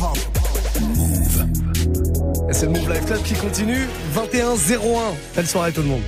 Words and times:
hip-hop. 0.00 0.18
Move. 0.80 1.46
Et 2.48 2.52
c'est 2.52 2.66
le 2.66 2.72
Move 2.72 2.90
Life 2.90 3.06
Club 3.06 3.22
qui 3.22 3.34
continue. 3.34 3.86
21-01. 4.14 4.78
Belle 5.36 5.46
soirée 5.46 5.72
tout 5.72 5.82
le 5.82 5.88
monde. 5.88 6.02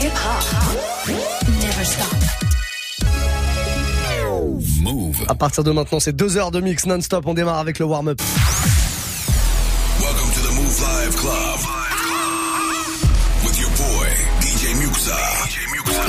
Hip-hop. 0.00 0.44
Never 1.60 1.84
stop. 1.84 2.06
Move. 4.82 5.24
À 5.28 5.34
partir 5.34 5.64
de 5.64 5.72
maintenant, 5.72 5.98
c'est 5.98 6.14
deux 6.14 6.36
heures 6.36 6.50
de 6.50 6.60
mix 6.60 6.86
non-stop. 6.86 7.26
On 7.26 7.34
démarre 7.34 7.58
avec 7.58 7.78
le 7.78 7.86
warm-up. 7.86 8.20
Welcome 10.00 10.30
to 10.34 10.40
the 10.40 10.54
Move 10.54 10.80
Live 10.80 11.16
Club. 11.16 11.60
With 13.44 13.58
your 13.58 13.70
boy, 13.70 14.06
DJ 14.40 14.74
Muxa. 14.76 15.16
DJ 15.48 15.66
Muxa. 15.72 16.02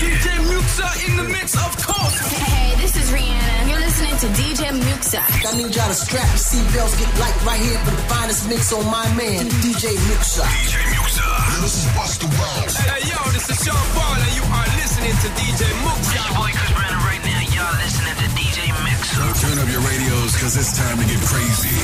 DJ 0.00 0.26
Muxa 0.46 0.88
in 1.08 1.16
the 1.16 1.28
mix, 1.30 1.54
of 1.54 1.76
course. 1.86 2.56
Hey, 2.90 2.98
this 2.98 3.06
is 3.06 3.14
Rihanna. 3.14 3.70
You're 3.70 3.78
listening 3.78 4.16
to 4.18 4.26
DJ 4.34 4.74
Muxa. 4.74 5.22
I 5.46 5.54
need 5.54 5.70
y'all 5.74 5.86
to 5.86 5.94
strap 5.94 6.26
your 6.26 6.42
seatbelts, 6.42 6.98
get 6.98 7.10
light 7.22 7.38
right 7.46 7.60
here 7.62 7.78
for 7.86 7.94
the 7.94 8.02
finest 8.10 8.48
mix 8.48 8.72
on 8.72 8.84
my 8.86 9.06
man, 9.14 9.46
DJ 9.62 9.94
Muxa. 10.10 10.42
DJ 10.42 10.74
Muxa. 10.98 11.22
This 11.62 11.78
is 11.78 11.86
Busta 11.94 12.26
Rhymes. 12.26 12.74
Hey, 12.82 13.06
yo, 13.06 13.18
this 13.30 13.46
is 13.46 13.62
Sean 13.62 13.78
Paul, 13.94 14.18
and 14.18 14.34
you 14.34 14.42
are 14.42 14.68
listening 14.74 15.14
to 15.22 15.28
DJ 15.38 15.70
Muxa. 15.86 16.18
Your 16.18 16.30
boy 16.34 16.50
Chris 16.50 16.72
Brandon 16.74 17.02
right 17.06 17.22
now. 17.22 17.40
Y'all 17.54 17.78
listening 17.78 18.16
to 18.18 18.26
DJ 18.34 18.58
Muxa. 18.74 19.22
Turn 19.38 19.56
up 19.62 19.68
your 19.70 19.82
radios, 19.86 20.34
cause 20.42 20.58
it's 20.58 20.74
time 20.74 20.98
to 20.98 21.06
get 21.06 21.22
crazy. 21.30 21.76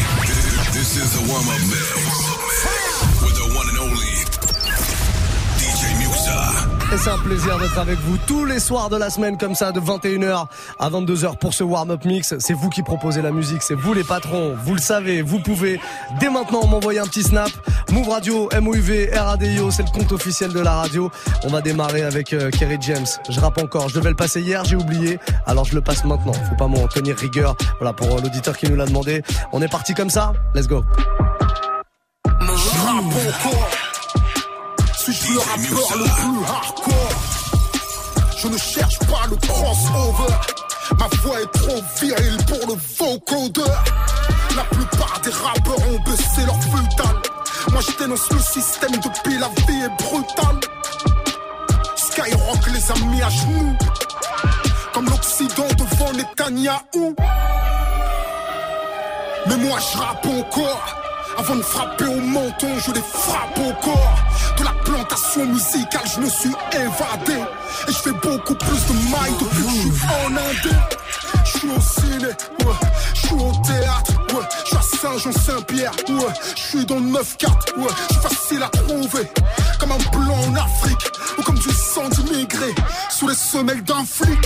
This 0.75 0.99
is 0.99 1.15
the 1.15 1.23
warm-up 1.31 1.63
mix. 1.71 2.03
With 3.23 3.37
the 3.39 3.47
one 3.55 3.67
and 3.71 3.79
only 3.79 4.15
DJ 5.55 5.83
Muxa. 6.03 6.76
Et 6.93 6.99
c'est 6.99 7.11
un 7.11 7.19
plaisir 7.19 7.59
d'être 7.59 7.79
avec 7.79 7.99
vous 7.99 8.17
tous 8.29 8.45
les 8.45 8.61
soirs 8.61 8.89
de 8.89 8.97
la 8.97 9.11
semaine 9.11 9.37
comme 9.37 9.57
ça 9.57 9.73
de 9.73 9.81
21h 9.81 10.47
à 10.79 10.89
22h 10.89 11.37
pour 11.37 11.53
ce 11.53 11.65
warm-up 11.65 12.05
mix. 12.05 12.35
C'est 12.39 12.55
vous 12.55 12.71
qui 12.71 12.83
proposez 12.83 13.23
la 13.23 13.33
musique, 13.33 13.63
c'est 13.63 13.75
vous 13.75 13.93
les 13.93 14.05
patrons, 14.05 14.55
vous 14.65 14.75
le 14.75 14.81
savez, 14.81 15.21
vous 15.21 15.41
pouvez 15.41 15.81
dès 16.21 16.31
maintenant 16.31 16.65
m'envoyer 16.67 17.01
un 17.01 17.07
petit 17.07 17.25
snap. 17.25 17.51
Move 17.91 18.09
Radio, 18.09 18.49
MOUV, 18.61 19.11
RADIO, 19.13 19.71
c'est 19.73 19.83
le 19.83 19.91
compte 19.91 20.13
officiel 20.13 20.53
de 20.53 20.61
la 20.61 20.75
radio. 20.75 21.11
On 21.43 21.49
va 21.49 21.61
démarrer 21.61 22.03
avec 22.03 22.33
euh, 22.33 22.51
Kerry 22.51 22.79
James. 22.81 23.07
Je 23.29 23.41
rappe 23.41 23.59
encore, 23.59 23.89
je 23.89 23.95
devais 23.97 24.11
le 24.11 24.17
passer 24.17 24.41
hier, 24.41 24.65
j'ai 24.65 24.77
oublié, 24.77 25.19
alors 25.45 25.65
je 25.65 25.75
le 25.75 25.81
passe 25.81 26.05
maintenant. 26.05 26.35
Faut 26.35 26.57
pas 26.57 26.69
m'en 26.69 26.87
tenir 26.87 27.17
rigueur. 27.17 27.57
Voilà 27.79 27.95
pour 27.95 28.07
euh, 28.13 28.21
l'auditeur 28.23 28.57
qui 28.57 28.71
nous 28.71 28.77
l'a 28.77 28.87
demandé. 28.87 29.23
On 29.53 29.61
est 29.61 29.69
parti 29.69 29.93
comme 29.93 30.11
ça, 30.11 30.35
let's 30.55 30.69
go. 30.69 30.85
Suis-je 35.07 35.35
le 35.35 35.39
rappeur 35.39 35.99
le 35.99 36.05
plus 36.05 36.45
hardcore 36.49 37.11
Je 38.39 38.49
ne 38.49 38.59
cherche 38.59 38.99
pas 38.99 39.29
le 39.31 39.37
crossover. 39.37 40.35
Ma 40.99 41.07
voix 41.23 41.41
est 41.43 41.53
trop 41.53 41.81
virile 42.01 42.37
pour 42.45 42.67
le 42.67 42.75
vocodeur. 42.99 43.85
La 44.57 44.65
plupart 44.65 45.21
des 45.23 45.31
rappeurs 45.31 45.79
ont 45.93 46.11
baissé 46.11 46.45
leur 46.45 46.61
futal. 46.61 47.23
Moi 47.71 47.81
je 47.83 47.97
dénonce 48.03 48.29
le 48.33 48.41
système 48.41 48.97
depuis 48.97 49.39
la 49.39 49.49
vie 49.69 49.83
est 49.85 50.03
brutale. 50.03 50.59
Skyrock 51.95 52.67
les 52.75 52.91
a 52.91 53.07
mis 53.07 53.23
à 53.23 53.29
genoux. 53.29 53.77
Comme 54.93 55.09
l'Occident 55.09 55.69
devant 55.79 56.13
Netanyahou. 56.15 57.15
Mais 59.47 59.57
moi 59.57 59.79
je 59.79 59.99
rappe 59.99 60.27
encore. 60.27 61.06
Avant 61.39 61.57
de 61.57 61.63
frapper 61.63 62.07
au 62.07 62.21
menton, 62.21 62.69
je 62.79 62.93
les 62.93 63.03
frappe 63.03 63.59
au 63.59 63.73
corps. 63.85 64.19
De 64.59 64.65
la 64.65 64.73
plantation 64.85 65.45
musicale, 65.47 66.03
je 66.15 66.21
me 66.21 66.31
suis 66.31 66.55
évadé. 66.73 67.41
Et 67.89 67.93
je 67.93 67.99
fais 67.99 68.13
beaucoup 68.13 68.55
plus 68.55 68.87
de 68.87 68.93
mailles 69.11 69.35
depuis 69.39 69.65
que 69.65 69.71
je 69.71 69.79
suis 69.81 70.07
en 70.25 70.37
Inde. 70.37 70.81
Je 71.45 71.59
suis 71.59 71.69
au 71.69 71.81
ciné, 71.81 72.27
ouais. 72.27 72.75
Je 73.15 73.21
suis 73.27 73.35
au 73.35 73.53
théâtre, 73.65 74.13
ouais. 74.35 74.47
Je 74.65 74.69
suis 74.69 74.77
à 74.77 74.83
Saint-Jean-Saint-Pierre, 74.83 75.93
ouais. 76.09 76.35
Je 76.57 76.63
suis 76.63 76.87
dans 76.87 76.97
le 76.97 77.03
9-4, 77.03 77.77
ouais. 77.77 77.89
Je 78.09 78.15
suis 78.15 78.23
facile 78.23 78.63
à 78.63 78.69
trouver. 78.69 79.31
Comme 79.79 79.93
un 79.93 79.99
blanc 80.17 80.39
en 80.49 80.55
Afrique. 80.55 81.11
Ou 81.39 81.43
comme 81.43 81.59
du 81.59 81.71
sang 81.71 82.09
d'immigré. 82.09 82.75
Sous 83.11 83.29
les 83.29 83.35
semelles 83.35 83.85
d'un 83.85 84.05
flic. 84.05 84.41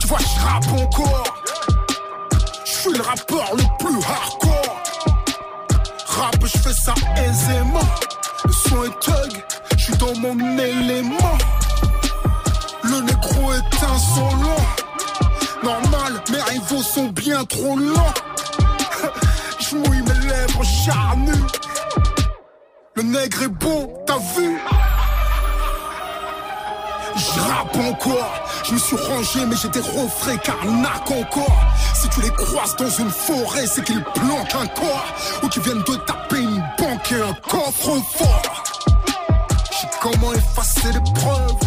Tu 0.00 0.06
vois, 0.06 0.18
je 0.18 0.40
rappe 0.46 0.72
encore. 0.80 1.42
Je 2.64 2.70
suis 2.70 2.92
le 2.92 3.02
rappeur 3.02 3.50
le 3.56 3.62
plus 3.78 4.02
hardcore. 4.02 4.49
Rap, 6.20 6.36
je 6.44 6.58
fais 6.58 6.74
ça 6.74 6.92
aisément. 7.16 7.80
Le 8.44 8.52
son 8.52 8.84
est 8.84 9.00
thug, 9.00 9.42
je 9.78 9.84
suis 9.84 9.96
dans 9.96 10.14
mon 10.18 10.38
élément. 10.58 11.38
Le 12.82 13.00
négro 13.00 13.52
est 13.54 13.84
insolent. 13.84 14.66
Normal, 15.62 16.22
mes 16.30 16.42
rivaux 16.42 16.82
sont 16.82 17.06
bien 17.06 17.42
trop 17.46 17.74
lents. 17.78 18.14
Je 19.60 19.76
mouille 19.76 20.02
mes 20.02 20.26
lèvres 20.28 20.64
charnues. 20.64 21.46
Le 22.96 23.02
nègre 23.02 23.44
est 23.44 23.48
beau, 23.48 23.94
t'as 24.06 24.18
vu? 24.36 24.58
Je 27.16 27.40
rappe 27.40 27.76
encore, 27.76 28.32
je 28.64 28.74
me 28.74 28.78
suis 28.78 28.96
rangé 28.96 29.46
mais 29.46 29.56
j'étais 29.56 29.80
refrais 29.80 30.36
carnac 30.38 31.10
encore. 31.10 31.64
Si 32.00 32.08
tu 32.08 32.22
les 32.22 32.30
croises 32.30 32.76
dans 32.76 32.88
une 32.88 33.10
forêt, 33.10 33.66
c'est 33.66 33.84
qu'ils 33.84 34.02
planquent 34.02 34.54
un 34.54 34.66
corps 34.68 35.14
ou 35.42 35.48
qu'ils 35.48 35.62
viennent 35.62 35.82
de 35.82 35.96
taper 35.96 36.38
une 36.38 36.64
banque 36.78 37.12
et 37.12 37.20
un 37.20 37.34
coffre 37.46 38.00
fort. 38.16 38.64
J'ai 39.70 39.88
comment 40.00 40.32
effacer 40.32 40.92
les 40.94 41.12
preuves? 41.12 41.60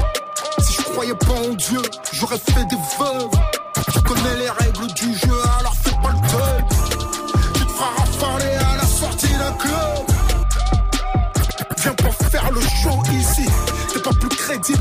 Si 0.57 0.73
je 0.73 0.81
croyais 0.81 1.13
pas 1.13 1.33
en 1.33 1.53
Dieu, 1.53 1.81
j'aurais 2.13 2.39
fait 2.39 2.65
des 2.65 2.77
veuves. 2.97 3.29
Tu 3.93 4.01
connais 4.01 4.35
les 4.37 4.49
règles 4.49 4.82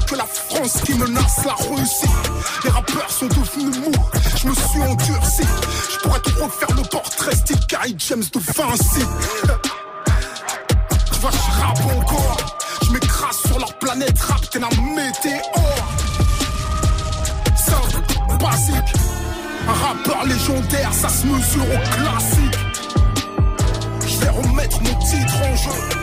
que 0.08 0.16
la 0.16 0.26
France 0.26 0.80
qui 0.84 0.94
menace 0.94 1.44
la 1.44 1.54
Russie. 1.54 2.10
Les 2.64 2.70
rappeurs 2.70 3.10
sont 3.10 3.26
devenus 3.26 3.78
mous, 3.78 3.92
je 4.36 4.48
me 4.48 4.54
suis 4.54 4.82
endurci. 4.82 5.42
Je 5.92 5.98
pourrais 5.98 6.20
trop 6.20 6.48
faire 6.48 6.76
le 6.76 6.82
portrait 6.82 7.34
style 7.36 7.60
Carrie 7.68 7.94
James 7.98 8.24
de 8.32 8.40
Vinci. 8.40 9.06
Tu 11.12 11.20
vois, 11.20 11.30
je 11.30 11.60
rappe 11.60 11.96
encore. 11.96 12.58
Je 12.82 12.90
m'écrase 12.90 13.36
sur 13.46 13.58
leur 13.58 13.72
planète 13.78 14.20
rap, 14.20 14.40
t'es 14.50 14.58
la 14.58 14.68
météore. 14.68 15.88
Simple, 17.56 18.02
basique. 18.40 18.94
Un 19.68 19.72
rappeur 19.72 20.24
légendaire, 20.26 20.92
ça 20.92 21.08
se 21.08 21.24
mesure 21.24 21.64
au 21.64 21.78
classique. 21.94 22.58
Je 24.06 24.16
vais 24.18 24.30
remettre 24.30 24.80
mon 24.82 24.98
titre 24.98 25.36
en 25.44 25.56
jeu. 25.56 26.02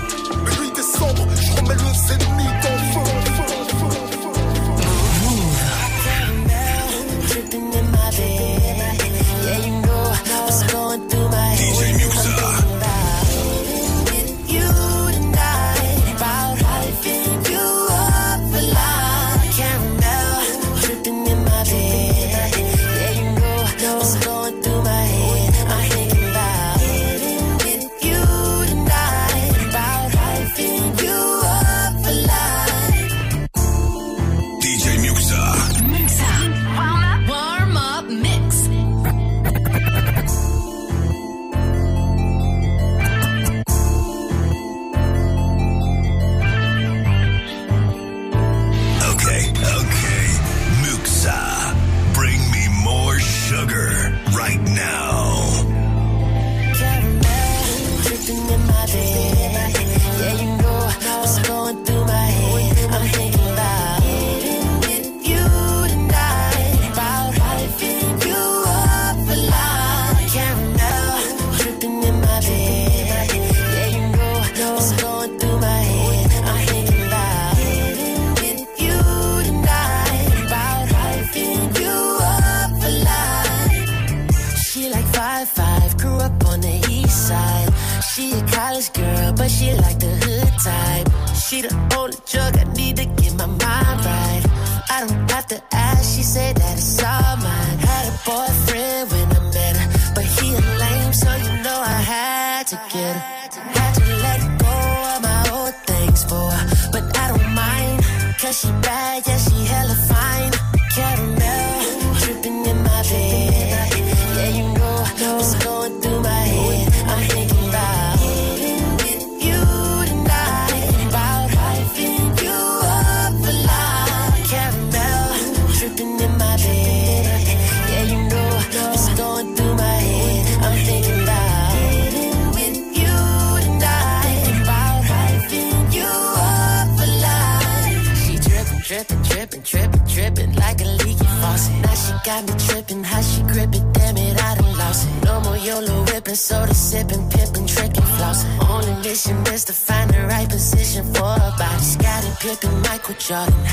shot. 153.29 153.68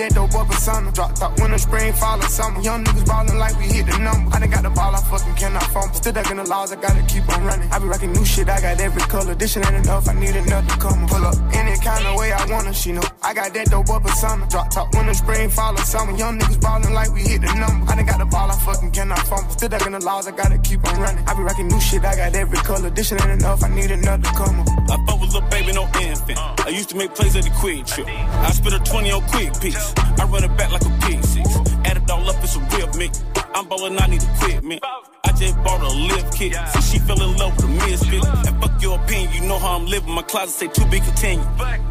That 0.00 0.14
dope 0.14 0.34
up 0.34 0.59
persona. 0.70 0.92
Drop 0.92 1.14
top 1.14 1.40
winter, 1.40 1.58
spring, 1.58 1.92
fall, 1.92 2.18
or 2.18 2.28
summer. 2.28 2.60
Young 2.60 2.84
niggas 2.84 3.06
ballin' 3.06 3.38
like 3.38 3.56
we 3.58 3.64
hit 3.64 3.86
the 3.86 3.98
number. 3.98 4.34
I 4.34 4.40
done 4.40 4.50
got 4.50 4.62
the 4.62 4.70
ball, 4.70 4.94
I 4.94 5.00
fucking 5.02 5.34
cannot 5.34 5.64
fumble. 5.64 5.94
Still 5.94 6.12
ducking 6.12 6.36
the 6.36 6.44
laws, 6.44 6.72
I 6.72 6.76
gotta 6.76 7.02
keep 7.06 7.28
on 7.28 7.44
running. 7.44 7.70
I 7.70 7.78
be 7.78 7.86
rockin' 7.86 8.12
new 8.12 8.24
shit, 8.24 8.48
I 8.48 8.60
got 8.60 8.80
every 8.80 9.02
color. 9.02 9.34
This 9.34 9.52
shit 9.52 9.66
ain't 9.66 9.84
enough, 9.84 10.08
I 10.08 10.14
need 10.14 10.36
another 10.36 10.76
come. 10.76 11.06
Pull 11.06 11.24
up 11.24 11.36
any 11.54 11.76
kind 11.78 12.06
of 12.06 12.18
way 12.18 12.32
I 12.32 12.44
wanna, 12.50 12.72
she 12.72 12.92
know. 12.92 13.02
I 13.22 13.34
got 13.34 13.52
that 13.54 13.66
dope 13.70 13.90
up 13.90 14.02
persona. 14.02 14.46
Drop 14.48 14.70
top 14.70 14.94
winter, 14.94 15.14
spring, 15.14 15.50
fall, 15.50 15.74
or 15.74 15.84
summer. 15.84 16.16
Young 16.16 16.38
niggas 16.38 16.60
ballin' 16.60 16.94
like 16.94 17.12
we 17.12 17.22
hit 17.22 17.40
the 17.40 17.52
number. 17.54 17.90
I 17.90 17.96
done 17.96 18.06
got 18.06 18.18
the 18.18 18.26
ball, 18.26 18.50
I 18.50 18.56
fucking 18.58 18.90
cannot 18.92 19.26
fumble. 19.26 19.50
Still 19.50 19.68
ducking 19.68 19.92
the 19.92 20.00
laws, 20.00 20.26
I 20.26 20.32
gotta 20.32 20.58
keep 20.58 20.84
on 20.86 21.00
running. 21.00 21.24
I 21.26 21.34
be 21.34 21.42
rockin' 21.42 21.68
new 21.68 21.80
shit, 21.80 22.04
I 22.04 22.16
got 22.16 22.34
every 22.34 22.58
color. 22.58 22.90
This 22.90 23.08
shit 23.08 23.20
ain't 23.20 23.40
enough, 23.40 23.62
I 23.64 23.68
need 23.68 23.90
another 23.90 24.30
come. 24.30 24.64
I 24.90 24.96
fuck 25.06 25.20
with 25.20 25.32
little 25.34 25.48
baby, 25.50 25.72
no 25.72 25.84
infant. 26.00 26.38
I 26.38 26.68
used 26.68 26.90
to 26.90 26.96
make 26.96 27.14
plays 27.14 27.36
at 27.36 27.44
the 27.44 27.50
quick 27.50 27.86
trip. 27.86 28.06
I 28.08 28.50
spit 28.52 28.72
a 28.72 28.78
20 28.78 29.10
on 29.12 29.22
quick 29.28 29.60
piece. 29.60 29.94
I 30.18 30.24
run 30.24 30.44
it 30.44 30.56
back 30.60 30.72
like 30.72 30.84
a 30.84 30.92
pig 31.06 31.24
six. 31.24 31.48
Add 31.88 31.96
it 31.96 32.10
all 32.10 32.28
up, 32.28 32.36
it's 32.44 32.56
a 32.56 32.60
real 32.72 32.90
mix. 32.98 33.24
I'm 33.54 33.66
ballin', 33.68 33.98
I 33.98 34.06
need 34.06 34.22
equipment. 34.22 34.80
I 35.24 35.32
just 35.32 35.56
bought 35.64 35.80
a 35.80 35.88
lift 35.88 36.36
kit. 36.36 36.52
See, 36.72 36.82
she 36.90 36.98
fell 36.98 37.20
in 37.22 37.36
love 37.38 37.56
with 37.56 37.64
a 37.64 37.68
misfit. 37.68 38.24
And 38.46 38.60
fuck 38.60 38.82
your 38.82 38.98
opinion, 39.00 39.32
you 39.34 39.48
know 39.48 39.58
how 39.58 39.76
I'm 39.78 39.86
living. 39.86 40.14
My 40.14 40.22
closet 40.22 40.54
say 40.60 40.68
to 40.68 40.86
be 40.90 41.00
continued. 41.00 41.48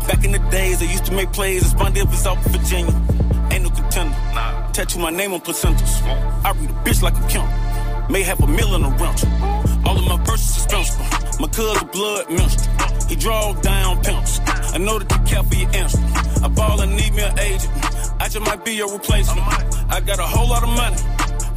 Back 0.10 0.24
in 0.24 0.31
the 0.31 0.44
days, 0.51 0.81
I 0.81 0.86
used 0.86 1.06
to 1.06 1.13
make 1.13 1.31
plays. 1.33 1.63
It's 1.63 1.74
my 1.74 1.89
was 1.89 2.27
out 2.27 2.38
in 2.45 2.51
Virginia. 2.51 2.95
Ain't 3.51 3.63
no 3.63 3.69
contender. 3.71 4.16
Tattoo 4.74 5.00
my 5.00 5.10
name 5.10 5.33
on 5.33 5.42
placentas. 5.42 5.94
I 6.45 6.51
read 6.51 6.69
a 6.69 6.74
bitch 6.86 7.01
like 7.01 7.18
a 7.18 7.27
count. 7.27 7.51
May 8.12 8.22
have 8.24 8.39
a 8.42 8.48
million 8.48 8.83
around 8.83 9.22
you. 9.24 9.30
All 9.86 9.98
of 9.98 10.06
my 10.06 10.18
verses 10.25 10.57
is 10.57 10.68
bounceable. 10.68 11.42
My 11.42 11.48
cousin 11.48 11.88
blood 11.88 12.30
minister. 12.30 12.69
He 13.10 13.15
draw 13.15 13.54
down 13.62 14.04
pimps. 14.04 14.39
I 14.75 14.77
know 14.77 15.00
that 15.00 15.10
you 15.12 15.19
care 15.25 15.44
for 15.44 15.56
your 15.56 15.69
answer. 15.75 16.00
I 16.45 16.48
ball 16.50 16.81
and 16.81 16.95
need 16.95 17.13
me 17.13 17.24
an 17.24 17.39
agent. 17.39 17.88
I 18.19 18.27
just 18.27 18.45
might 18.45 18.66
be 18.66 18.74
your 18.74 18.92
replacement. 18.92 19.42
I 19.89 20.01
got 20.01 20.19
a 20.19 20.24
whole 20.24 20.48
lot 20.50 20.63
of 20.63 20.69
money, 20.69 20.98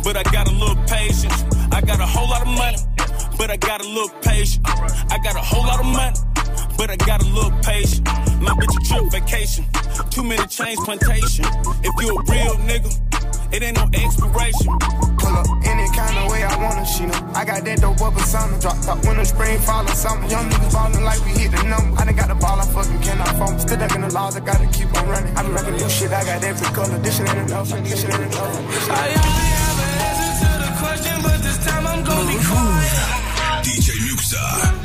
but 0.05 0.17
I 0.17 0.23
got 0.31 0.49
a 0.49 0.53
little 0.53 0.77
patience. 0.87 1.45
I 1.73 1.81
got 1.81 2.01
a 2.01 2.07
whole 2.07 2.29
lot 2.29 2.43
of 2.43 2.49
money, 2.49 2.79
but 3.37 3.51
I 3.51 3.57
got 3.57 3.81
a 3.81 3.89
little 3.89 4.09
patience. 4.21 4.61
I 4.67 5.19
got 5.23 5.35
a 5.35 5.41
whole 5.41 5.65
lot 5.65 5.81
of 5.81 5.87
money, 5.87 6.17
but 6.77 6.91
I 6.91 6.97
got 6.97 7.23
a 7.23 7.27
little 7.27 7.51
patience. 7.63 8.01
My 8.41 8.55
bitch 8.55 8.77
a 8.77 8.89
trip 8.89 9.13
vacation, 9.13 9.65
too 10.11 10.23
many 10.23 10.47
chains 10.47 10.81
plantation. 10.85 11.45
If 11.83 11.95
you 12.01 12.17
a 12.17 12.23
real 12.31 12.55
nigga. 12.67 13.22
It 13.53 13.63
ain't 13.63 13.77
no 13.77 13.85
expiration. 13.93 14.73
Pull 15.21 15.37
up 15.37 15.47
any 15.69 15.87
kind 15.93 16.17
of 16.17 16.33
way 16.33 16.43
I 16.43 16.57
wanna, 16.57 16.87
she 16.87 17.05
know. 17.05 17.21
I 17.35 17.45
got 17.45 17.63
that 17.65 17.81
dope 17.81 18.01
up 18.01 18.19
summer. 18.21 18.59
Drop 18.59 18.81
top 18.81 19.05
winter, 19.05 19.27
spring, 19.27 19.59
fall, 19.61 19.85
or 19.85 19.95
summer. 19.95 20.27
Young 20.27 20.49
niggas 20.49 20.73
ballin' 20.73 21.05
like 21.05 21.21
we 21.27 21.33
hit 21.33 21.53
the 21.53 21.63
number. 21.65 22.01
I 22.01 22.05
done 22.07 22.17
got 22.17 22.29
the 22.29 22.35
ball, 22.35 22.59
I 22.59 22.65
fucking 22.65 23.01
cannot 23.03 23.29
phone. 23.37 23.59
Still 23.59 23.77
ducking 23.77 24.01
the 24.01 24.09
laws, 24.09 24.37
I 24.37 24.41
gotta 24.41 24.67
keep 24.73 24.89
on 24.97 25.07
running. 25.07 25.37
I 25.37 25.43
be 25.43 25.51
rockin' 25.53 25.77
new 25.77 25.91
shit, 25.91 26.13
I 26.13 26.25
got 26.25 26.43
every 26.43 26.67
color. 26.73 26.99
This 26.99 27.17
shit 27.19 27.29
ain't 27.29 27.51
enough, 27.51 27.69
this 27.69 28.01
shit 28.01 28.11
ain't 28.11 28.23
enough. 28.23 28.89
I 28.89 29.09
only 29.21 29.47
have 29.61 29.79
an 29.85 29.93
answer 30.09 30.33
to 30.41 30.51
the 30.65 30.71
question, 30.81 31.17
but 31.23 31.39
this 31.45 31.59
time 31.67 31.87
I'm 31.87 32.03
gonna 32.05 32.33
be 32.33 32.39
quiet. 32.41 33.13
DJ 33.69 33.93
Muxxa. 34.09 34.82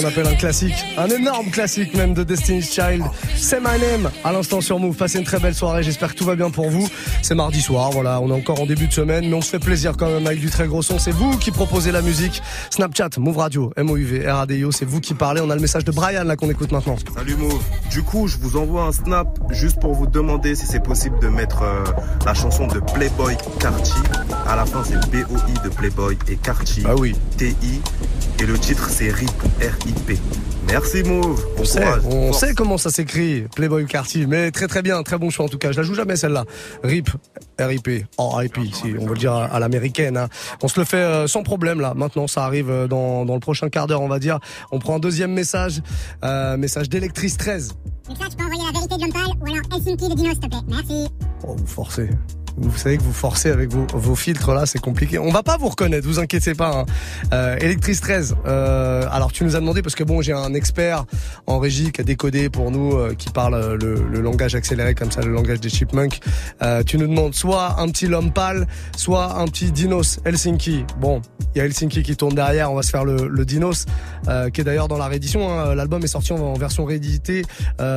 Qu'on 0.00 0.06
appelle 0.06 0.26
un 0.26 0.34
classique, 0.34 0.84
un 0.96 1.08
énorme 1.08 1.50
classique 1.50 1.94
même 1.94 2.14
de 2.14 2.22
Destiny's 2.22 2.72
Child. 2.72 3.04
C'est 3.34 3.60
My 3.60 3.78
Name 3.80 4.10
à 4.24 4.32
l'instant 4.32 4.60
sur 4.60 4.78
Move. 4.78 4.96
Passez 4.96 5.18
une 5.18 5.24
très 5.24 5.38
belle 5.38 5.54
soirée, 5.54 5.82
j'espère 5.82 6.12
que 6.12 6.18
tout 6.18 6.24
va 6.24 6.36
bien 6.36 6.50
pour 6.50 6.70
vous. 6.70 6.88
C'est 7.22 7.34
mardi 7.34 7.60
soir, 7.60 7.90
voilà, 7.90 8.20
on 8.20 8.28
est 8.28 8.34
encore 8.34 8.60
en 8.60 8.66
début 8.66 8.86
de 8.86 8.92
semaine, 8.92 9.28
mais 9.28 9.34
on 9.34 9.40
se 9.40 9.50
fait 9.50 9.58
plaisir 9.58 9.94
quand 9.96 10.08
même 10.08 10.26
avec 10.26 10.40
du 10.40 10.50
très 10.50 10.66
gros 10.66 10.82
son. 10.82 10.98
C'est 10.98 11.12
vous 11.12 11.36
qui 11.38 11.50
proposez 11.50 11.90
la 11.90 12.02
musique. 12.02 12.42
Snapchat, 12.70 13.10
Move 13.18 13.38
Radio, 13.38 13.72
MOUV, 13.76 14.26
RADIO, 14.26 14.70
c'est 14.70 14.84
vous 14.84 15.00
qui 15.00 15.14
parlez. 15.14 15.40
On 15.40 15.50
a 15.50 15.54
le 15.54 15.60
message 15.60 15.84
de 15.84 15.92
Brian 15.92 16.24
là 16.24 16.36
qu'on 16.36 16.50
écoute 16.50 16.70
maintenant. 16.70 16.96
Salut 17.16 17.36
Move. 17.36 17.62
Du 17.90 18.02
coup, 18.02 18.28
je 18.28 18.36
vous 18.38 18.56
envoie 18.56 18.84
un 18.84 18.92
snap 18.92 19.37
juste 19.50 19.80
pour 19.80 19.94
vous 19.94 20.06
demander 20.06 20.54
si 20.54 20.66
c'est 20.66 20.82
possible 20.82 21.18
de 21.20 21.28
mettre 21.28 21.62
euh, 21.62 21.84
la 22.24 22.34
chanson 22.34 22.66
de 22.66 22.80
Playboy 22.80 23.36
Carti. 23.60 23.94
À 24.46 24.56
la 24.56 24.66
fin, 24.66 24.82
c'est 24.84 24.98
B-O-I 25.10 25.54
de 25.64 25.68
Playboy 25.68 26.16
et 26.28 26.36
Carti. 26.36 26.82
Ah 26.86 26.94
oui. 26.96 27.14
T-I. 27.36 27.80
Et 28.40 28.46
le 28.46 28.58
titre, 28.58 28.88
c'est 28.90 29.10
RIP. 29.10 29.42
R-I-P. 29.60 30.18
Merci 30.70 31.02
Move. 31.02 31.46
On 31.58 31.64
sait, 31.64 31.84
on 32.04 32.32
sait 32.32 32.54
comment 32.54 32.76
ça 32.76 32.90
s'écrit, 32.90 33.46
Playboy 33.56 33.86
Carty, 33.86 34.26
mais 34.26 34.50
très 34.50 34.66
très 34.66 34.82
bien, 34.82 35.02
très 35.02 35.16
bon 35.16 35.30
choix 35.30 35.46
en 35.46 35.48
tout 35.48 35.56
cas. 35.56 35.72
Je 35.72 35.78
la 35.78 35.82
joue 35.82 35.94
jamais 35.94 36.14
celle-là. 36.14 36.44
RIP, 36.84 37.08
RIP, 37.58 38.06
RIP, 38.18 38.58
si 38.74 38.94
on 38.98 39.06
veut 39.06 39.14
le 39.14 39.18
dire 39.18 39.32
à, 39.32 39.58
l'américaine. 39.58 40.18
Hein. 40.18 40.28
On 40.62 40.68
se 40.68 40.78
le 40.78 40.84
fait 40.84 40.98
euh, 40.98 41.26
sans 41.26 41.42
problème 41.42 41.80
là. 41.80 41.94
Maintenant, 41.94 42.26
ça 42.26 42.44
arrive 42.44 42.70
euh, 42.70 42.86
dans, 42.86 43.24
dans 43.24 43.34
le 43.34 43.40
prochain 43.40 43.70
quart 43.70 43.86
d'heure, 43.86 44.02
on 44.02 44.08
va 44.08 44.18
dire. 44.18 44.40
On 44.70 44.78
prend 44.78 44.96
un 44.96 44.98
deuxième 44.98 45.32
message, 45.32 45.80
euh, 46.22 46.58
message 46.58 46.90
d'Electrice 46.90 47.38
13. 47.38 47.74
Vérité 48.88 49.06
de 49.06 49.12
John 49.12 49.38
ou 49.40 49.46
alors 49.46 49.64
Helsinki 49.72 50.08
de 50.08 50.14
Dino, 50.14 50.30
s'il 50.30 50.40
te 50.40 50.46
plaît. 50.48 50.58
Merci. 50.68 51.08
Oh, 51.46 51.54
vous 51.56 51.66
forcez 51.66 52.10
vous 52.60 52.76
savez 52.76 52.98
que 52.98 53.02
vous 53.02 53.12
forcez 53.12 53.50
avec 53.50 53.72
vos, 53.72 53.86
vos 53.94 54.16
filtres 54.16 54.52
là, 54.52 54.66
c'est 54.66 54.80
compliqué. 54.80 55.18
On 55.18 55.30
va 55.30 55.42
pas 55.42 55.56
vous 55.56 55.68
reconnaître, 55.68 56.06
vous 56.06 56.18
inquiétez 56.18 56.54
pas. 56.54 56.70
Hein. 56.70 56.86
Euh, 57.32 57.56
Electrice 57.60 58.00
13. 58.00 58.36
Euh, 58.46 59.06
alors 59.10 59.32
tu 59.32 59.44
nous 59.44 59.56
as 59.56 59.60
demandé 59.60 59.82
parce 59.82 59.94
que 59.94 60.04
bon, 60.04 60.22
j'ai 60.22 60.32
un 60.32 60.54
expert 60.54 61.04
en 61.46 61.58
régie 61.58 61.92
qui 61.92 62.00
a 62.00 62.04
décodé 62.04 62.48
pour 62.50 62.70
nous, 62.70 62.92
euh, 62.92 63.14
qui 63.14 63.30
parle 63.30 63.76
le, 63.80 63.94
le, 63.94 64.20
langage 64.20 64.54
accéléré 64.54 64.94
comme 64.94 65.10
ça, 65.10 65.22
le 65.22 65.32
langage 65.32 65.60
des 65.60 65.68
chipmunks. 65.68 66.20
Euh, 66.62 66.82
tu 66.82 66.98
nous 66.98 67.06
demandes 67.06 67.34
soit 67.34 67.80
un 67.80 67.88
petit 67.88 68.06
Lompal, 68.06 68.66
soit 68.96 69.38
un 69.38 69.46
petit 69.46 69.70
Dinos 69.70 70.20
Helsinki. 70.24 70.84
Bon, 71.00 71.20
il 71.54 71.58
y 71.58 71.60
a 71.60 71.64
Helsinki 71.64 72.02
qui 72.02 72.16
tourne 72.16 72.34
derrière. 72.34 72.72
On 72.72 72.74
va 72.74 72.82
se 72.82 72.90
faire 72.90 73.04
le, 73.04 73.28
le 73.28 73.44
Dinos, 73.44 73.86
euh, 74.28 74.50
qui 74.50 74.60
est 74.60 74.64
d'ailleurs 74.64 74.88
dans 74.88 74.98
la 74.98 75.06
réédition. 75.06 75.50
Hein. 75.50 75.74
L'album 75.74 76.02
est 76.02 76.08
sorti 76.08 76.32
en, 76.32 76.54
version 76.54 76.84
rééditée. 76.84 77.44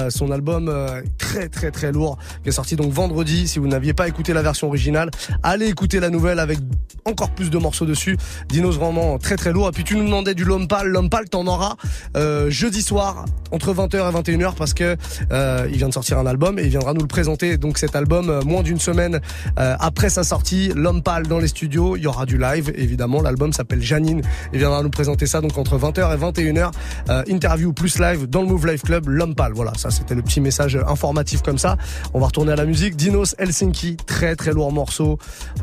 son 0.09 0.31
album 0.31 0.71
très 1.17 1.49
très 1.49 1.71
très 1.71 1.91
lourd, 1.91 2.17
qui 2.43 2.49
est 2.49 2.51
sorti 2.51 2.75
donc 2.75 2.91
vendredi. 2.91 3.47
Si 3.47 3.59
vous 3.59 3.67
n'aviez 3.67 3.93
pas 3.93 4.07
écouté 4.07 4.33
la 4.33 4.41
version 4.41 4.50
originale. 4.63 5.09
Allez 5.43 5.67
écouter 5.67 5.99
la 5.99 6.09
nouvelle 6.09 6.39
avec 6.39 6.59
encore 7.05 7.31
plus 7.31 7.49
de 7.49 7.57
morceaux 7.57 7.85
dessus. 7.85 8.17
Dinos 8.49 8.77
vraiment 8.77 9.17
très 9.17 9.35
très 9.35 9.51
lourd. 9.51 9.69
Et 9.69 9.71
puis 9.71 9.83
tu 9.83 9.95
nous 9.95 10.05
demandais 10.05 10.33
du 10.33 10.43
Lompal. 10.43 10.87
Lompal, 10.87 11.29
t'en 11.29 11.47
auras 11.47 11.75
euh, 12.15 12.49
jeudi 12.49 12.81
soir 12.81 13.25
entre 13.51 13.73
20h 13.73 13.95
et 13.95 14.37
21h 14.37 14.55
parce 14.55 14.73
que 14.73 14.95
euh, 15.31 15.67
il 15.69 15.77
vient 15.77 15.89
de 15.89 15.93
sortir 15.93 16.17
un 16.19 16.25
album 16.25 16.59
et 16.59 16.63
il 16.63 16.69
viendra 16.69 16.93
nous 16.93 17.01
le 17.01 17.07
présenter. 17.07 17.57
Donc 17.57 17.77
cet 17.77 17.95
album, 17.95 18.29
euh, 18.29 18.41
moins 18.41 18.63
d'une 18.63 18.79
semaine 18.79 19.19
après 19.55 20.09
sa 20.09 20.23
sortie, 20.23 20.71
Lompal 20.75 21.27
dans 21.27 21.39
les 21.39 21.47
studios. 21.47 21.95
Il 21.95 22.03
y 22.03 22.07
aura 22.07 22.25
du 22.25 22.37
live 22.37 22.71
évidemment. 22.75 23.21
L'album 23.21 23.53
s'appelle 23.53 23.81
Janine. 23.81 24.21
Il 24.53 24.59
viendra 24.59 24.83
nous 24.83 24.89
présenter 24.89 25.25
ça 25.25 25.41
donc 25.41 25.57
entre 25.57 25.77
20h 25.77 26.13
et 26.13 26.43
21h. 26.43 26.71
interview 27.29 27.73
plus 27.73 27.99
live 27.99 28.27
dans 28.27 28.41
le 28.41 28.47
Move 28.47 28.67
Live 28.67 28.81
Club. 28.81 29.07
Lompal. 29.07 29.53
Voilà, 29.53 29.73
ça 29.75 29.91
c'était 29.91 30.15
le 30.15 30.21
petit 30.21 30.41
message 30.41 30.77
informatif 30.87 31.41
comme 31.41 31.57
ça. 31.57 31.77
On 32.13 32.19
va 32.19 32.27
retourner 32.27 32.53
à 32.53 32.55
la 32.55 32.65
musique. 32.65 32.95
Dinos 32.95 33.35
Helsinki, 33.37 33.97
très 33.97 34.35
très 34.41 34.53
lourd 34.53 34.71
morceau. 34.71 35.19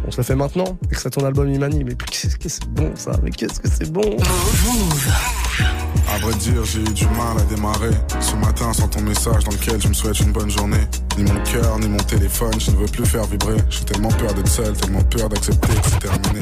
On 0.07 0.11
se 0.13 0.19
le 0.19 0.23
fait 0.23 0.37
maintenant, 0.37 0.79
extrait 0.91 1.11
ton 1.11 1.25
album 1.27 1.53
Imani. 1.53 1.83
Mais 1.83 1.95
qu'est-ce 1.95 2.37
que 2.37 2.49
c'est 2.49 2.69
bon 2.69 2.93
ça? 2.95 3.11
Mais 3.25 3.31
qu'est-ce 3.31 3.59
que 3.59 3.69
c'est 3.69 3.91
bon? 3.91 4.17
À 6.09 6.19
vrai 6.19 6.35
dire, 6.35 6.65
j'ai 6.65 6.81
eu 6.81 6.95
du 6.95 7.07
mal 7.07 7.37
à 7.39 7.43
démarrer. 7.55 7.91
Ce 8.21 8.37
matin, 8.37 8.73
sans 8.73 8.87
ton 8.87 9.01
message 9.01 9.43
dans 9.45 9.51
lequel 9.51 9.83
je 9.83 9.89
me 9.89 9.95
souhaite 9.95 10.21
une 10.21 10.31
bonne 10.31 10.51
journée. 10.51 10.87
Ni 11.17 11.25
mon 11.25 11.43
cœur, 11.43 11.79
ni 11.81 11.89
mon 11.89 11.99
téléphone, 11.99 12.55
je 12.61 12.71
ne 12.71 12.77
veux 12.77 12.87
plus 12.87 13.05
faire 13.05 13.25
vibrer. 13.25 13.57
J'ai 13.69 13.85
tellement 13.85 14.11
peur 14.11 14.33
d'être 14.33 14.49
seul, 14.49 14.73
tellement 14.75 15.03
peur 15.03 15.29
d'accepter 15.29 15.75
que 15.75 15.91
c'est 15.91 15.99
terminé. 15.99 16.41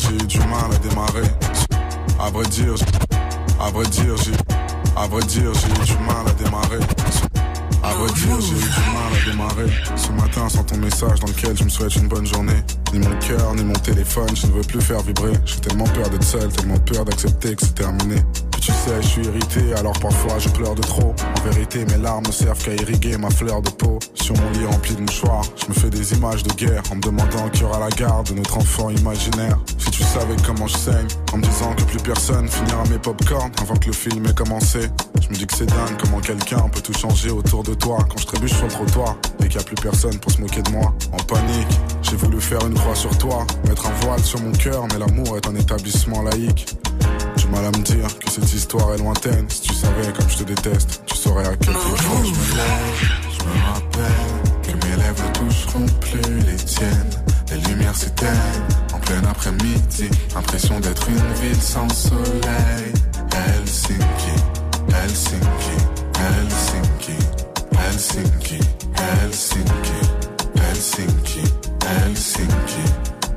J'ai 0.00 0.14
eu 0.14 0.26
du 0.26 0.38
mal 0.38 0.72
à 0.72 0.78
démarrer. 0.78 1.28
À 2.18 2.30
vrai 2.30 2.46
dire, 2.46 2.74
à 3.60 3.70
vrai 3.70 3.86
dire, 3.86 4.16
j'ai, 4.16 4.32
à 4.96 5.06
vrai 5.06 5.22
dire, 5.24 5.52
j'ai 5.54 5.82
eu 5.82 5.96
du 5.96 6.04
mal 6.04 6.26
à 6.26 6.32
démarrer. 6.32 6.80
À 7.82 7.94
vrai 7.94 8.12
dire, 8.12 8.40
j'ai 8.40 8.54
eu 8.54 8.58
du 8.58 8.90
mal 8.94 9.12
à 9.12 9.30
démarrer. 9.30 9.70
Ce 9.96 10.12
matin, 10.12 10.48
sans 10.48 10.64
ton 10.64 10.76
message 10.78 11.20
dans 11.20 11.26
lequel 11.26 11.56
je 11.56 11.64
me 11.64 11.68
souhaite 11.68 11.94
une 11.96 12.08
bonne 12.08 12.26
journée. 12.26 12.62
Ni 12.92 13.00
mon 13.00 13.16
cœur, 13.18 13.54
ni 13.54 13.64
mon 13.64 13.74
téléphone, 13.74 14.34
je 14.34 14.46
ne 14.46 14.52
veux 14.52 14.62
plus 14.62 14.80
faire 14.80 15.00
vibrer. 15.00 15.32
J'ai 15.44 15.60
tellement 15.60 15.86
peur 15.86 16.08
d'être 16.08 16.24
seul, 16.24 16.48
tellement 16.50 16.78
peur 16.78 17.04
d'accepter 17.04 17.54
que 17.54 17.62
c'est 17.66 17.74
terminé 17.74 18.16
tu 18.60 18.72
sais, 18.72 19.02
je 19.02 19.06
suis 19.06 19.24
irrité, 19.24 19.74
alors 19.74 19.98
parfois 20.00 20.38
je 20.38 20.48
pleure 20.50 20.74
de 20.74 20.82
trop. 20.82 21.14
En 21.36 21.48
vérité, 21.48 21.84
mes 21.86 21.96
larmes 21.96 22.30
servent 22.30 22.62
qu'à 22.62 22.74
irriguer 22.74 23.16
ma 23.16 23.30
fleur 23.30 23.62
de 23.62 23.70
peau. 23.70 23.98
Sur 24.14 24.36
mon 24.36 24.50
lit 24.50 24.66
rempli 24.66 24.94
de 24.94 25.00
mouchoirs, 25.00 25.44
je 25.56 25.66
me 25.68 25.74
fais 25.74 25.90
des 25.90 26.12
images 26.12 26.42
de 26.42 26.52
guerre 26.52 26.82
en 26.90 26.96
me 26.96 27.00
demandant 27.00 27.48
qui 27.48 27.64
aura 27.64 27.80
la 27.80 27.88
garde 27.88 28.28
de 28.28 28.34
notre 28.34 28.58
enfant 28.58 28.90
imaginaire. 28.90 29.58
Tu 30.00 30.06
savais 30.06 30.34
comment 30.46 30.66
je 30.66 30.78
saigne, 30.78 31.08
en 31.34 31.36
me 31.36 31.42
disant 31.42 31.74
que 31.74 31.82
plus 31.82 31.98
personne 31.98 32.48
finira 32.48 32.82
mes 32.90 32.98
popcorn 32.98 33.52
avant 33.60 33.76
que 33.76 33.88
le 33.88 33.92
film 33.92 34.24
ait 34.24 34.32
commencé. 34.32 34.80
Je 35.20 35.28
me 35.28 35.34
dis 35.34 35.46
que 35.46 35.54
c'est 35.54 35.66
dingue 35.66 35.98
comment 36.02 36.20
quelqu'un 36.20 36.70
peut 36.70 36.80
tout 36.80 36.94
changer 36.94 37.30
autour 37.30 37.62
de 37.62 37.74
toi 37.74 37.98
quand 38.08 38.18
je 38.18 38.26
trébuche 38.26 38.54
sur 38.54 38.64
le 38.64 38.72
trottoir 38.72 39.16
et 39.40 39.48
qu'il 39.48 39.58
n'y 39.58 39.62
a 39.62 39.66
plus 39.66 39.74
personne 39.74 40.18
pour 40.18 40.32
se 40.32 40.40
moquer 40.40 40.62
de 40.62 40.70
moi. 40.70 40.94
En 41.12 41.18
panique, 41.18 41.68
j'ai 42.00 42.16
voulu 42.16 42.40
faire 42.40 42.66
une 42.66 42.74
croix 42.74 42.94
sur 42.94 43.16
toi, 43.18 43.46
mettre 43.68 43.86
un 43.88 44.06
voile 44.06 44.24
sur 44.24 44.40
mon 44.40 44.52
cœur, 44.52 44.86
mais 44.90 44.98
l'amour 44.98 45.36
est 45.36 45.46
un 45.46 45.54
établissement 45.54 46.22
laïque 46.22 46.74
mal 47.50 47.64
à 47.64 47.70
me 47.70 47.82
dire 47.82 48.18
que 48.18 48.30
cette 48.30 48.52
histoire 48.52 48.94
est 48.94 48.98
lointaine. 48.98 49.46
Si 49.48 49.62
tu 49.62 49.74
savais 49.74 50.12
comme 50.12 50.28
je 50.28 50.38
te 50.38 50.44
déteste, 50.44 51.02
tu 51.06 51.16
saurais 51.16 51.46
à 51.46 51.56
quel 51.56 51.74
point 51.74 52.22
je 52.24 52.30
me 52.30 52.56
lève. 52.56 53.10
Je 53.32 53.44
me 53.44 53.64
rappelle 53.72 54.32
que 54.62 54.86
mes 54.86 54.96
lèvres 54.96 55.32
toucheront 55.32 55.86
plus 56.00 56.40
les 56.46 56.56
tiennes. 56.56 57.10
Les 57.50 57.58
lumières 57.68 57.96
s'éteignent 57.96 58.30
en 58.30 58.79
plein 59.10 59.28
après-midi. 59.28 60.08
Impression 60.36 60.78
d'être 60.80 61.08
une 61.08 61.32
ville 61.42 61.60
sans 61.60 61.88
soleil. 61.88 62.92
Helsinki, 63.32 64.36
Helsinki, 64.88 65.76
Helsinki, 66.20 67.18
Helsinki, 67.72 68.58
Helsinki, 68.96 70.20
Helsinki, 70.62 71.42
Helsinki, 71.86 72.84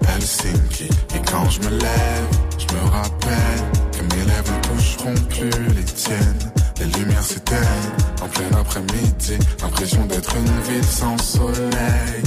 Helsinki. 0.07 0.89
Et 1.15 1.21
quand 1.31 1.49
je 1.49 1.59
me 1.61 1.69
lève, 1.69 2.27
je 2.59 2.75
me 2.75 2.81
rappelle 2.89 3.63
mes 4.11 4.25
lèvres 4.25 4.53
ne 4.53 4.75
toucheront 4.75 5.15
plus 5.29 5.73
les 5.75 5.83
tiennes. 5.83 6.51
Les 6.79 6.85
lumières 6.99 7.23
s'éteignent 7.23 7.93
en 8.21 8.27
plein 8.27 8.57
après-midi. 8.59 9.37
L'impression 9.61 10.05
d'être 10.05 10.35
une 10.35 10.73
ville 10.73 10.85
sans 10.85 11.17
soleil. 11.17 12.21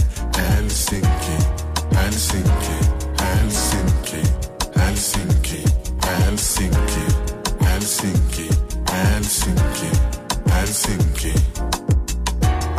Helsinki, 0.58 1.36
Helsinki, 1.92 2.95
Helsinki, 3.46 4.22
Helsinki, 4.74 5.62
Helsinki, 6.02 7.06
Helsinki, 7.60 8.48
Helsinki, 8.90 9.90
Helsinki. 10.50 11.32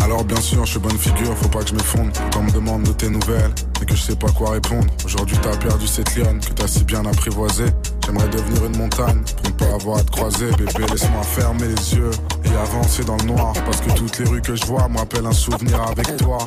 Alors 0.04 0.26
bien 0.26 0.42
sûr, 0.42 0.66
je 0.66 0.72
suis 0.72 0.80
bonne 0.80 0.98
figure, 0.98 1.38
faut 1.38 1.48
pas 1.48 1.60
que 1.60 1.70
je 1.70 1.74
m'effondre. 1.74 2.12
Quand 2.34 2.40
on 2.40 2.44
me 2.44 2.52
demande 2.52 2.84
de 2.84 2.92
tes 2.92 3.10
nouvelles, 3.10 3.54
et 3.82 3.86
que 3.86 3.96
je 3.96 4.02
sais 4.02 4.16
pas 4.18 4.28
quoi 4.32 4.52
répondre. 4.52 4.86
Aujourd'hui 5.06 5.38
t'as 5.42 5.56
perdu 5.56 5.88
cette 5.88 6.14
lionne 6.18 6.42
que 6.42 6.52
t'as 6.52 6.68
si 6.68 6.84
bien 6.84 7.06
apprivoisée. 7.06 7.68
J'aimerais 8.06 8.28
devenir 8.28 8.66
une 8.66 8.78
montagne 8.78 9.22
pour 9.38 9.46
ne 9.46 9.56
pas 9.56 9.74
avoir 9.74 10.00
à 10.00 10.04
te 10.04 10.12
croiser. 10.12 10.52
Bébé, 10.58 10.86
laisse-moi 10.92 11.24
fermer 11.24 11.68
les 11.68 11.96
yeux 11.96 12.12
et 12.44 12.50
avancer 12.50 13.06
dans 13.06 13.16
le 13.16 13.24
noir. 13.24 13.54
Parce 13.64 13.80
que 13.80 13.92
toutes 13.92 14.20
les 14.20 14.26
rues 14.26 14.42
que 14.42 14.56
je 14.56 14.66
vois 14.66 14.90
m'appellent 14.90 15.28
un 15.28 15.32
souvenir 15.32 15.82
avec 15.82 16.18
toi. 16.18 16.40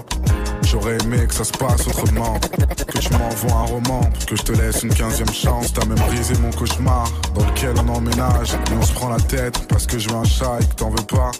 J'aurais 0.70 0.96
aimé 1.02 1.26
que 1.26 1.34
ça 1.34 1.42
se 1.42 1.50
passe 1.50 1.84
autrement. 1.88 2.38
Que 2.86 2.98
tu 2.98 3.12
m'envoies 3.12 3.52
un 3.52 3.64
roman, 3.64 4.08
que 4.24 4.36
je 4.36 4.42
te 4.42 4.52
laisse 4.52 4.84
une 4.84 4.94
quinzième 4.94 5.32
chance. 5.32 5.72
T'as 5.72 5.84
même 5.84 5.98
brisé 5.98 6.34
mon 6.40 6.50
cauchemar 6.50 7.10
dans 7.34 7.44
lequel 7.44 7.74
on 7.84 7.88
emménage. 7.88 8.52
Et 8.52 8.74
on 8.80 8.82
se 8.82 8.92
prend 8.92 9.08
la 9.08 9.18
tête 9.18 9.66
parce 9.68 9.86
que 9.86 9.98
je 9.98 10.08
veux 10.08 10.14
un 10.14 10.24
chat 10.24 10.58
et 10.60 10.64
que 10.64 10.74
t'en 10.74 10.90
veux 10.90 11.04
pas. 11.08 11.32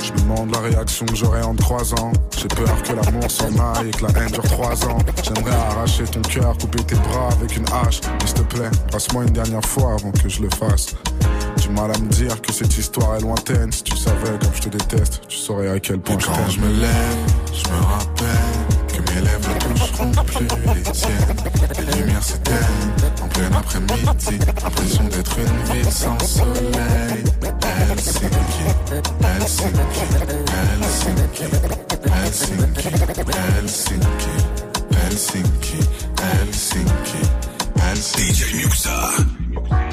Je 0.00 0.12
me 0.12 0.18
demande 0.18 0.54
la 0.54 0.60
réaction 0.60 1.06
que 1.06 1.14
j'aurai 1.14 1.40
en 1.40 1.54
trois 1.54 1.94
ans. 1.94 2.12
J'ai 2.36 2.48
peur 2.48 2.82
que 2.82 2.92
l'amour 2.92 3.30
s'en 3.30 3.48
aille 3.74 3.88
et 3.88 3.90
que 3.90 4.04
la 4.04 4.20
haine 4.20 4.30
dure 4.30 4.42
trois 4.42 4.84
ans. 4.84 4.98
J'aimerais 5.22 5.56
arracher 5.70 6.04
ton 6.04 6.20
cœur, 6.20 6.54
couper 6.58 6.84
tes 6.84 6.96
bras 6.96 7.30
avec 7.40 7.56
une 7.56 7.64
hache. 7.68 8.02
Mais 8.20 8.26
s'il 8.26 8.34
te 8.34 8.42
plaît, 8.42 8.70
passe-moi 8.92 9.24
une 9.24 9.32
dernière 9.32 9.64
fois 9.64 9.94
avant 9.94 10.10
que 10.10 10.28
je 10.28 10.42
le 10.42 10.50
fasse. 10.50 10.94
Du 11.56 11.70
mal 11.70 11.90
à 11.90 11.98
me 11.98 12.08
dire 12.08 12.38
que 12.42 12.52
cette 12.52 12.76
histoire 12.76 13.16
est 13.16 13.20
lointaine. 13.20 13.72
Si 13.72 13.82
tu 13.82 13.96
savais 13.96 14.38
comme 14.42 14.54
je 14.54 14.60
te 14.60 14.68
déteste, 14.68 15.22
tu 15.26 15.38
saurais 15.38 15.70
à 15.70 15.80
quel 15.80 16.00
point 16.00 16.18
je 16.18 16.26
Quand 16.26 16.50
je 16.50 16.60
me 16.60 16.68
lève, 16.68 17.16
je 17.50 17.70
me 17.70 17.82
rappelle 17.82 18.53
les 21.78 21.92
lumières 22.00 22.22
s'éteignent 22.22 22.92
en 23.22 23.28
plein 23.28 23.52
après-midi. 23.52 24.38
Impression 24.64 25.04
d'être 25.04 25.38
une 25.38 25.74
ville 25.74 25.92
sans 25.92 26.18
soleil. 26.20 27.24
Helsinki, 27.90 28.64
Helsinki, 29.22 29.94
Helsinki, 30.02 31.44
Helsinki, 32.06 32.90
Helsinki, 33.32 34.34
Helsinki, 34.90 35.78
Helsinki, 36.20 37.20
Helsinki. 37.80 38.24
DJ 38.24 39.83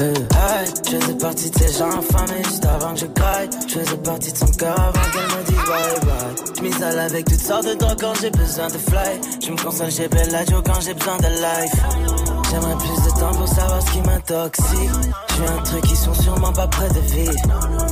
Hey, 0.00 0.64
je 0.86 0.96
faisais 0.96 1.14
partie 1.18 1.50
de 1.50 1.58
ces 1.58 1.78
gens 1.78 1.90
infamés 1.90 2.42
juste 2.44 2.64
avant 2.64 2.94
que 2.94 3.00
je 3.00 3.06
graille. 3.06 3.50
Je 3.68 3.78
faisais 3.80 3.96
partie 3.98 4.32
de 4.32 4.38
son 4.38 4.46
cœur 4.46 4.80
avant 4.80 5.10
qu'elle 5.12 5.26
me 5.26 5.44
dise 5.44 5.56
bye 5.56 6.00
bye. 6.06 6.54
Je 6.56 6.62
m'isole 6.62 6.98
avec 6.98 7.26
toutes 7.26 7.40
sortes 7.40 7.66
de 7.66 7.74
drogues 7.74 8.00
quand 8.00 8.14
j'ai 8.18 8.30
besoin 8.30 8.68
de 8.68 8.78
fly. 8.78 9.20
Je 9.44 9.50
me 9.50 9.62
console 9.62 9.90
chez 9.90 10.08
Bellagio 10.08 10.62
quand 10.62 10.80
j'ai 10.80 10.94
besoin 10.94 11.18
de 11.18 11.26
life. 11.26 11.74
J'aimerais 12.50 12.76
plus 12.78 13.04
de 13.04 13.20
temps 13.20 13.32
pour 13.32 13.48
savoir 13.48 13.82
ce 13.82 13.92
qui 13.92 14.00
m'intoxique. 14.00 14.90
J'ai 15.36 15.46
un 15.46 15.62
truc 15.64 15.82
qui 15.82 15.96
sont 15.96 16.14
sûrement 16.14 16.52
pas 16.52 16.68
près 16.68 16.88
de 16.88 17.00
vivre. 17.00 17.34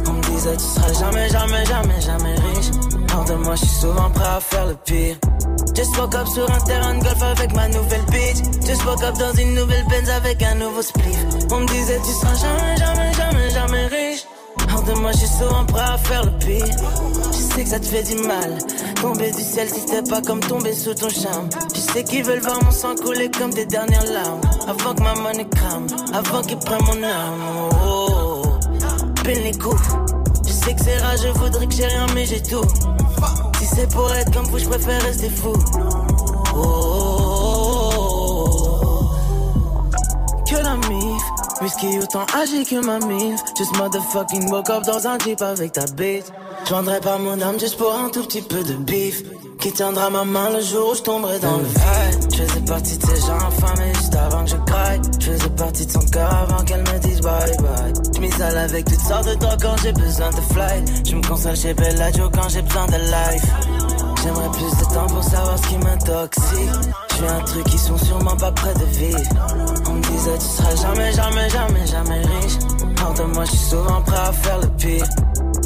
On 0.09 0.13
me 0.15 0.23
disait 0.23 0.57
tu 0.57 0.65
seras 0.65 0.93
jamais, 0.95 1.29
jamais, 1.29 1.67
jamais, 1.67 2.01
jamais 2.01 2.35
riche. 2.35 2.71
Hors 3.15 3.25
de 3.27 3.35
moi, 3.35 3.55
je 3.55 3.67
suis 3.67 3.81
souvent 3.81 4.11
prêt 4.11 4.25
à 4.25 4.41
faire 4.41 4.67
le 4.67 4.77
pire. 4.77 5.17
Just 5.79 5.97
woke 5.97 6.17
up 6.17 6.27
sur 6.27 6.51
un 6.51 6.59
terrain 6.63 6.95
de 6.97 7.05
golf 7.05 7.23
avec 7.23 7.55
ma 7.55 7.69
nouvelle 7.69 8.05
bitch. 8.11 8.67
Just 8.67 8.85
woke 8.85 9.01
up 9.05 9.17
dans 9.17 9.33
une 9.35 9.55
nouvelle 9.55 9.87
Benz 9.87 10.11
avec 10.11 10.43
un 10.43 10.57
nouveau 10.57 10.83
spliff. 10.83 11.25
On 11.53 11.61
me 11.61 11.67
disait 11.69 12.01
tu 12.05 12.11
seras 12.11 12.35
jamais, 12.35 12.77
jamais, 12.77 13.13
jamais, 13.13 13.51
jamais 13.51 13.87
riche. 13.87 14.25
Hors 14.75 14.83
de 14.83 14.93
moi, 14.95 15.13
je 15.13 15.19
suis 15.19 15.29
souvent 15.29 15.65
prêt 15.67 15.81
à 15.81 15.97
faire 15.99 16.25
le 16.25 16.33
pire. 16.45 16.67
Je 17.31 17.55
sais 17.55 17.63
que 17.63 17.69
ça 17.69 17.79
te 17.79 17.87
fait 17.87 18.03
du 18.03 18.17
mal. 18.27 18.59
Tomber 19.01 19.31
du 19.31 19.41
ciel 19.41 19.69
si 19.69 19.87
t'es 19.87 20.03
pas 20.03 20.21
comme 20.21 20.41
tomber 20.41 20.73
sous 20.73 20.95
ton 20.95 21.11
charme. 21.11 21.49
Je 21.73 21.79
sais 21.79 22.03
qu'ils 22.03 22.25
veulent 22.25 22.41
voir 22.41 22.61
mon 22.65 22.73
sang 22.73 22.97
couler 22.97 23.31
comme 23.31 23.55
des 23.55 23.67
dernières 23.67 24.13
larmes. 24.13 24.41
Avant 24.67 24.97
que 24.97 25.03
ma 25.05 25.15
money 25.15 25.47
crame, 25.49 25.87
avant 26.13 26.43
qu'ils 26.43 26.59
prennent 26.59 26.87
mon 26.87 27.05
âme. 27.05 27.41
Oh, 27.87 28.43
oh, 28.43 28.59
les 29.25 29.53
coups. 29.53 29.81
Je 30.45 30.53
sais 30.53 30.75
que 30.75 30.83
c'est 30.83 30.99
rare, 30.99 31.17
je 31.23 31.29
voudrais 31.39 31.69
que 31.69 31.75
j'ai 31.75 31.87
rien, 31.87 32.07
mais 32.17 32.27
j'ai 32.27 32.43
tout. 32.43 32.67
C'est 33.79 33.89
pour 33.91 34.13
être 34.13 34.33
comme 34.33 34.47
vous, 34.47 34.59
je 34.59 34.69
préfère 34.69 35.01
rester 35.03 35.31
fou. 35.31 35.53
Oh. 36.57 37.49
Que 40.51 40.57
la 40.57 40.77
mif, 40.89 41.23
whisky 41.63 42.01
autant 42.01 42.27
âgé 42.35 42.65
que 42.65 42.85
ma 42.85 42.99
mif. 43.07 43.41
Just 43.57 43.77
motherfucking 43.77 44.51
woke 44.51 44.69
up 44.71 44.83
dans 44.83 45.07
un 45.07 45.17
jeep 45.21 45.41
avec 45.43 45.75
ta 45.75 45.87
bite. 45.95 46.33
Je 46.69 46.75
vendrais 46.75 47.01
pas 47.01 47.17
mon 47.17 47.41
âme 47.41 47.59
juste 47.59 47.79
pour 47.79 47.95
un 47.95 48.11
tout 48.11 48.23
petit 48.25 48.43
peu 48.43 48.63
de 48.63 48.75
bif. 48.75 49.23
Qui 49.59 49.73
tiendra 49.73 50.11
ma 50.11 50.27
main 50.27 50.51
le 50.51 50.61
jour 50.61 50.91
où 50.91 50.95
je 50.95 51.01
tomberai 51.01 51.39
dans 51.39 51.57
le 51.57 51.65
vide. 51.65 52.29
Je 52.31 52.43
faisais 52.43 52.61
partie 52.61 52.99
de 52.99 53.07
ces 53.07 53.21
gens 53.23 53.37
infamés 53.37 53.95
juste 53.95 54.15
avant 54.15 54.45
que 54.45 54.51
je 54.51 54.57
craque. 54.57 55.01
Je 55.19 55.31
faisais 55.31 55.49
partie 55.57 55.87
de 55.87 55.91
son 55.91 56.01
cœur 56.01 56.31
avant 56.31 56.63
qu'elle 56.65 56.83
me 56.83 56.99
dise 56.99 57.23
bye 57.23 57.57
bye. 57.57 57.93
Je 58.21 58.57
avec 58.59 58.85
toutes 58.85 59.01
sortes 59.01 59.29
de 59.29 59.35
drogues 59.37 59.63
quand 59.63 59.77
j'ai 59.83 59.93
besoin 59.93 60.29
de 60.29 60.41
fly. 60.53 61.05
Je 61.09 61.17
me 61.17 61.27
console 61.27 61.57
chez 61.57 61.73
Bellagio 61.73 62.29
quand 62.35 62.49
j'ai 62.51 62.61
besoin 62.61 62.87
de 62.87 62.97
life. 62.97 63.47
J'aimerais 64.23 64.51
plus 64.51 64.79
de 64.79 64.95
temps 64.95 65.07
pour 65.07 65.25
savoir 65.25 65.59
ce 65.59 65.69
qui 65.69 65.79
m'intoxique. 65.79 66.71
Je 67.09 67.15
fais 67.15 67.29
un 67.29 67.41
truc 67.45 67.65
qui 67.65 67.79
sont 67.79 67.97
sûrement 67.97 68.37
pas 68.37 68.53
près 68.53 68.75
de 68.75 68.85
vivre. 68.85 69.21
On 69.89 69.95
me 69.95 70.03
disait 70.03 70.37
tu 70.39 70.45
seras 70.45 70.77
jamais, 70.77 71.13
jamais, 71.13 71.49
jamais, 71.49 71.87
jamais 71.87 72.21
riche. 72.21 72.59
Hors 73.03 73.15
de 73.15 73.23
moi, 73.23 73.45
je 73.47 73.53
suis 73.53 73.71
souvent 73.71 74.03
prêt 74.03 74.19
à 74.19 74.33
faire 74.33 74.59
le 74.61 74.69
pire. 74.77 75.07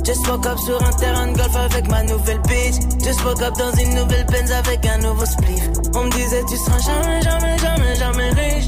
Just 0.04 0.26
woke 0.28 0.46
up 0.46 0.58
sur 0.58 0.82
un 0.82 0.92
terrain 0.92 1.26
de 1.28 1.36
golf 1.36 1.56
avec 1.56 1.88
ma 1.88 2.02
nouvelle 2.02 2.40
bitch. 2.40 2.74
Just 3.04 3.24
woke 3.24 3.40
up 3.42 3.54
dans 3.56 3.72
une 3.72 3.94
nouvelle 3.94 4.26
Benz 4.26 4.50
avec 4.50 4.84
un 4.86 4.98
nouveau 4.98 5.24
spliff. 5.24 5.70
On 5.94 6.04
me 6.04 6.10
disait 6.10 6.42
tu 6.48 6.56
seras 6.56 6.78
jamais, 6.78 7.22
jamais, 7.22 7.58
jamais, 7.58 7.94
jamais 7.96 8.30
riche. 8.30 8.66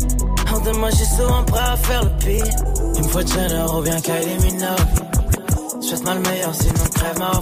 Hors 0.52 0.60
de 0.60 0.70
moi, 0.78 0.90
je 0.90 0.96
suis 0.96 1.16
souvent 1.16 1.42
prêt 1.44 1.60
à 1.60 1.76
faire 1.76 2.04
le 2.04 2.10
pire. 2.18 2.44
Une 2.96 3.04
fois 3.04 3.22
Jenner 3.26 3.64
ou 3.76 3.82
bien 3.82 4.00
Kylie 4.00 4.38
Minogue. 4.44 5.82
Souhaite-moi 5.82 6.14
le 6.14 6.20
meilleur, 6.20 6.54
sinon 6.54 6.84
crève 6.94 7.18
ma. 7.18 7.32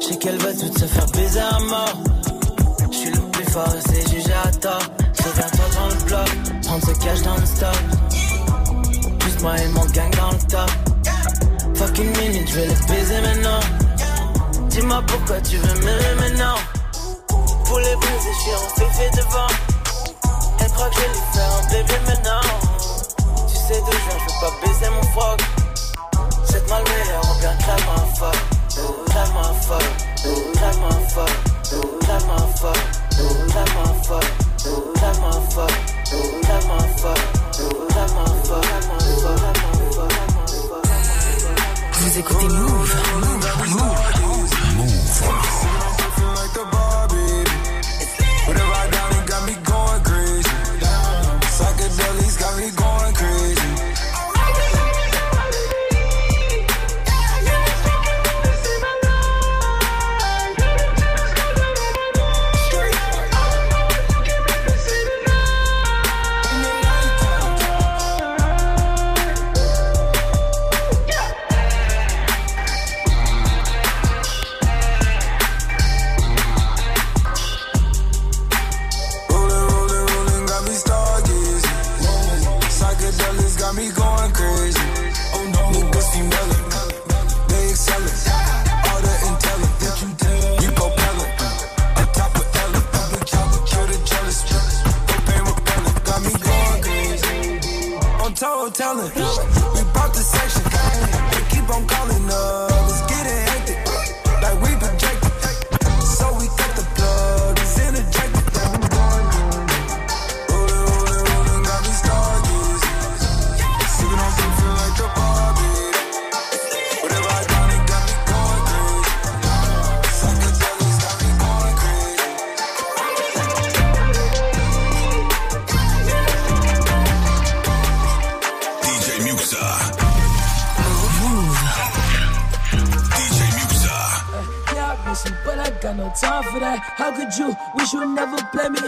Je 0.00 0.06
sais 0.06 0.16
qu'elle 0.16 0.38
va 0.38 0.52
tout 0.52 0.78
se 0.78 0.86
faire 0.86 1.06
baiser 1.12 1.40
à 1.40 1.58
mort. 1.60 1.98
Je 2.90 2.96
suis 2.96 3.10
le 3.10 3.20
plus 3.32 3.44
fort 3.50 3.74
et 3.76 3.88
c'est 3.88 4.10
jugé 4.10 4.32
à 4.32 4.50
tort. 4.52 4.82
Souviens-toi 5.12 5.64
dans 5.74 5.88
le 5.88 6.04
bloc, 6.04 6.62
prendre 6.64 6.86
se 6.86 7.04
cache 7.04 7.22
dans 7.22 7.36
le 7.36 7.46
stock. 7.46 9.20
Juste 9.24 9.42
moi 9.42 9.58
et 9.58 9.68
mon 9.68 9.84
gang 9.86 10.10
dans 10.16 10.30
le 10.30 10.38
top. 10.48 10.85
Fucking 11.86 12.18
minute, 12.18 12.48
je 12.48 12.54
vais 12.56 12.66
les 12.66 12.86
baiser 12.88 13.20
maintenant. 13.20 13.60
Dis-moi 14.70 15.00
pourquoi 15.06 15.40
tu 15.40 15.56
veux 15.56 15.74
m'aimer 15.84 16.14
maintenant. 16.18 16.56
Pour 17.64 17.78
les 17.78 17.94
baiser, 17.94 18.32
je 18.34 18.40
suis 18.42 18.54
en 18.54 18.68
féfé 18.74 19.10
devant. 19.16 19.46
Elle 20.58 20.72
croit 20.72 20.88
que 20.88 20.96
je 20.96 21.00
vais 21.00 21.06
lui 21.06 21.20
faire 21.32 21.52
un 21.52 21.62
bébé 21.70 21.94
maintenant. 22.08 22.40
Tu 23.46 23.54
sais 23.54 23.80
d'où 23.80 23.92
je 23.92 23.98
viens, 23.98 24.18
je 24.18 24.24
veux 24.24 24.40
pas 24.40 24.66
baiser 24.66 24.90
mon 24.90 25.02
froc. 25.12 25.40
Cette 26.50 26.68
mal 26.68 26.82
on 27.22 27.38
bien 27.38 27.54
crème 27.56 27.88
un 27.94 28.14
fuck. 28.16 28.36
Crème 29.06 29.36
un 29.38 29.54
fuck. 29.54 29.86
Crème 30.54 30.82
un 30.90 31.00
fuck. 31.08 31.30
Crème 32.02 32.30
un 32.36 32.46
fuck. 32.58 32.80
Crème 32.96 33.70
un 33.78 33.94
fuck. 34.02 34.24
Crème 34.96 35.24
un 35.24 35.40
fuck. 35.52 35.72
Crème 36.42 36.72
un 36.72 36.98
fuck. 36.98 37.20
Crème 37.90 38.18
un 38.18 38.34
fuck. 38.44 38.62
Crème 38.62 38.90
un 38.90 39.54
fuck. 39.54 39.75
Vous 41.98 42.18
écoutez 42.18 42.48
Move. 42.48 42.96
Whatever 43.74 44.15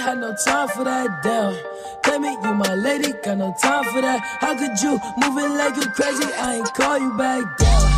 Had 0.09 0.21
no 0.21 0.35
time 0.35 0.68
for 0.68 0.85
that. 0.85 1.23
Damn, 1.23 1.55
play 2.03 2.18
me, 2.18 2.31
you 2.42 2.55
my 2.55 2.73
lady, 2.73 3.12
got 3.23 3.37
no 3.37 3.55
time 3.61 3.85
for 3.92 4.01
that. 4.01 4.21
How 4.40 4.57
could 4.57 4.81
you 4.81 4.92
move 5.21 5.37
it 5.37 5.51
like 5.51 5.77
you 5.77 5.83
crazy? 5.90 6.25
I 6.33 6.55
ain't 6.55 6.73
call 6.73 6.99
you 6.99 7.12
back. 7.18 7.44
Damn, 7.59 7.97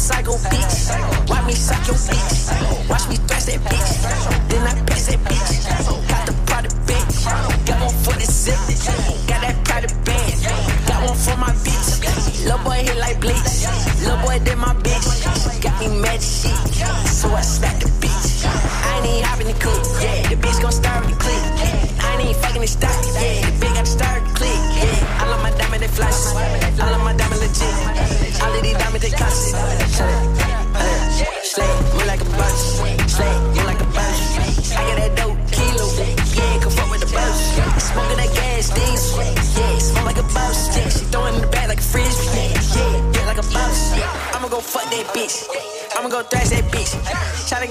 Psycho 0.00 0.32
bitch. 0.48 1.28
Watch 1.28 1.46
me 1.46 1.52
suck 1.52 1.86
your 1.86 1.96
bitch. 1.96 2.29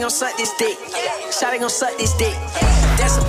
Gon' 0.09 0.15
suck 0.15 0.37
this 0.37 0.53
dick. 0.57 0.77
Shotty 1.29 1.59
gon' 1.59 1.69
suck 1.69 1.95
this 1.99 2.13
dick. 2.17 2.33
That's 2.97 3.17
a 3.17 3.28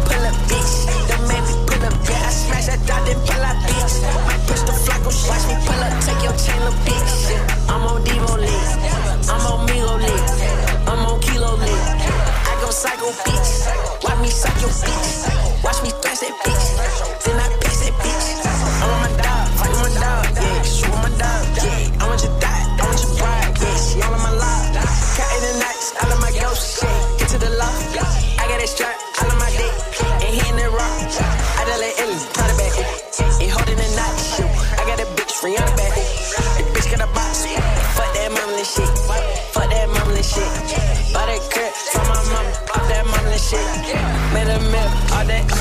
that. 45.30 45.60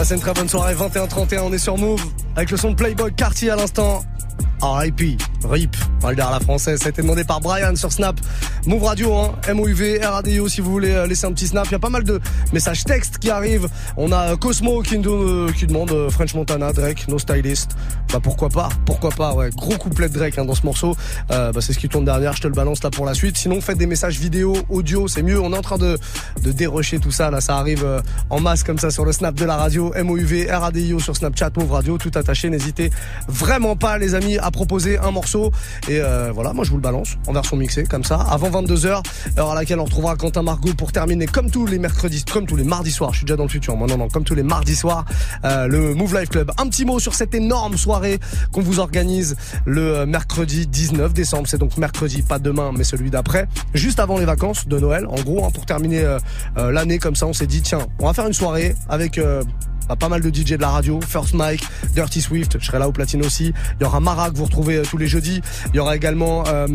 Passez 0.00 0.14
une 0.14 0.20
très 0.22 0.32
bonne 0.32 0.48
soirée, 0.48 0.74
21-31, 0.74 1.40
on 1.40 1.52
est 1.52 1.58
sur 1.58 1.76
Move, 1.76 2.02
avec 2.34 2.50
le 2.50 2.56
son 2.56 2.70
de 2.70 2.74
Playboy 2.74 3.12
Cartier 3.12 3.50
à 3.50 3.56
l'instant. 3.56 4.02
R.I.P. 4.62 5.16
RIP, 5.44 5.76
on 5.98 6.04
va 6.04 6.10
le 6.10 6.16
dire 6.16 6.28
à 6.28 6.32
la 6.32 6.40
française. 6.40 6.80
Ça 6.80 6.86
a 6.86 6.90
été 6.90 7.02
demandé 7.02 7.24
par 7.24 7.40
Brian 7.40 7.74
sur 7.76 7.90
Snap. 7.90 8.20
Move 8.66 8.84
Radio, 8.84 9.14
hein, 9.14 9.32
M-O-U-V, 9.48 10.00
R-A-D-I-O 10.04 10.48
si 10.48 10.60
vous 10.60 10.70
voulez 10.70 10.90
euh, 10.90 11.06
laisser 11.06 11.26
un 11.26 11.32
petit 11.32 11.46
snap. 11.46 11.66
Il 11.66 11.72
y 11.72 11.74
a 11.74 11.78
pas 11.78 11.88
mal 11.88 12.04
de 12.04 12.20
messages 12.52 12.84
textes 12.84 13.18
qui 13.18 13.30
arrivent. 13.30 13.68
On 13.96 14.12
a 14.12 14.36
Cosmo 14.36 14.82
qui, 14.82 14.98
nous, 14.98 15.12
euh, 15.12 15.52
qui 15.56 15.66
demande 15.66 15.90
euh, 15.92 16.10
French 16.10 16.34
Montana, 16.34 16.72
Drake, 16.72 17.08
No 17.08 17.18
Stylist. 17.18 17.76
Bah 18.12 18.18
pourquoi 18.20 18.48
pas, 18.48 18.68
pourquoi 18.86 19.10
pas, 19.10 19.34
ouais. 19.34 19.50
Gros 19.50 19.76
couplet 19.76 20.08
de 20.08 20.14
Drake 20.14 20.36
hein, 20.36 20.44
dans 20.44 20.56
ce 20.56 20.66
morceau. 20.66 20.96
Euh, 21.30 21.52
bah, 21.52 21.60
c'est 21.60 21.72
ce 21.72 21.78
qui 21.78 21.88
tourne 21.88 22.04
derrière, 22.04 22.34
je 22.34 22.42
te 22.42 22.48
le 22.48 22.54
balance 22.54 22.82
là 22.82 22.90
pour 22.90 23.06
la 23.06 23.14
suite. 23.14 23.36
Sinon, 23.36 23.60
faites 23.60 23.78
des 23.78 23.86
messages 23.86 24.18
vidéo, 24.18 24.56
audio, 24.68 25.06
c'est 25.06 25.22
mieux. 25.22 25.40
On 25.40 25.52
est 25.52 25.56
en 25.56 25.62
train 25.62 25.78
de, 25.78 25.96
de 26.42 26.50
dérocher 26.50 26.98
tout 26.98 27.12
ça. 27.12 27.30
Là, 27.30 27.40
ça 27.40 27.56
arrive 27.56 27.84
euh, 27.84 28.00
en 28.28 28.40
masse 28.40 28.64
comme 28.64 28.78
ça 28.78 28.90
sur 28.90 29.04
le 29.04 29.12
snap 29.12 29.36
de 29.36 29.44
la 29.44 29.56
radio. 29.56 29.94
M-O-U-V, 29.94 30.48
R-A-D-I-O 30.50 30.98
sur 30.98 31.14
Snapchat, 31.14 31.50
Move 31.56 31.70
Radio, 31.70 31.98
tout 31.98 32.10
attaché. 32.16 32.50
N'hésitez 32.50 32.90
vraiment 33.28 33.76
pas, 33.76 33.96
les 33.96 34.16
amis, 34.16 34.38
à 34.38 34.50
proposer 34.50 34.98
un 34.98 35.12
morceau. 35.12 35.52
Et 35.88 36.00
euh, 36.00 36.32
voilà, 36.34 36.52
moi 36.52 36.64
je 36.64 36.70
vous 36.70 36.78
le 36.78 36.82
balance 36.82 37.16
en 37.28 37.32
version 37.32 37.56
mixée, 37.56 37.84
comme 37.84 38.02
ça, 38.02 38.16
avant 38.16 38.50
22h, 38.50 39.02
heure 39.38 39.50
à 39.50 39.54
laquelle 39.54 39.78
on 39.78 39.84
retrouvera 39.84 40.16
Quentin 40.16 40.42
Margot 40.42 40.74
pour 40.74 40.90
terminer, 40.90 41.26
comme 41.26 41.48
tous 41.48 41.66
les 41.66 41.78
mercredis, 41.78 42.24
comme 42.24 42.46
tous 42.46 42.56
les 42.56 42.64
mardis 42.64 42.90
soirs. 42.90 43.12
Je 43.12 43.18
suis 43.18 43.26
déjà 43.26 43.36
dans 43.36 43.44
le 43.44 43.48
futur, 43.48 43.76
moi 43.76 43.86
non, 43.86 43.98
non, 43.98 44.08
comme 44.08 44.24
tous 44.24 44.34
les 44.34 44.42
mardis 44.42 44.74
soirs, 44.74 45.04
euh, 45.44 45.68
le 45.68 45.94
Move 45.94 46.18
Life 46.18 46.30
Club. 46.30 46.50
Un 46.58 46.66
petit 46.68 46.84
mot 46.84 46.98
sur 46.98 47.14
cette 47.14 47.36
énorme 47.36 47.76
soirée 47.76 47.99
qu'on 48.52 48.62
vous 48.62 48.80
organise 48.80 49.36
le 49.66 49.96
euh, 49.96 50.06
mercredi 50.06 50.66
19 50.66 51.12
décembre. 51.12 51.48
C'est 51.48 51.58
donc 51.58 51.76
mercredi, 51.76 52.22
pas 52.22 52.38
demain, 52.38 52.72
mais 52.76 52.84
celui 52.84 53.10
d'après, 53.10 53.48
juste 53.74 54.00
avant 54.00 54.18
les 54.18 54.24
vacances 54.24 54.66
de 54.66 54.78
Noël. 54.78 55.06
En 55.06 55.20
gros, 55.22 55.44
hein, 55.44 55.50
pour 55.52 55.66
terminer 55.66 56.00
euh, 56.00 56.18
euh, 56.58 56.70
l'année 56.70 56.98
comme 56.98 57.16
ça, 57.16 57.26
on 57.26 57.32
s'est 57.32 57.46
dit, 57.46 57.62
tiens, 57.62 57.86
on 57.98 58.06
va 58.06 58.12
faire 58.12 58.26
une 58.26 58.32
soirée 58.32 58.74
avec... 58.88 59.20
pas 59.96 60.08
mal 60.08 60.20
de 60.20 60.28
DJ 60.28 60.52
de 60.52 60.60
la 60.60 60.70
radio, 60.70 61.00
First 61.06 61.34
Mike, 61.34 61.64
Dirty 61.94 62.20
Swift, 62.20 62.56
je 62.60 62.66
serai 62.66 62.78
là 62.78 62.88
au 62.88 62.92
platine 62.92 63.24
aussi. 63.24 63.52
Il 63.78 63.82
y 63.82 63.86
aura 63.86 64.00
Mara 64.00 64.30
que 64.30 64.36
vous 64.36 64.44
retrouvez 64.44 64.76
euh, 64.76 64.82
tous 64.82 64.98
les 64.98 65.06
jeudis. 65.06 65.40
Il 65.72 65.76
y 65.76 65.78
aura 65.78 65.96
également 65.96 66.44
euh, 66.46 66.66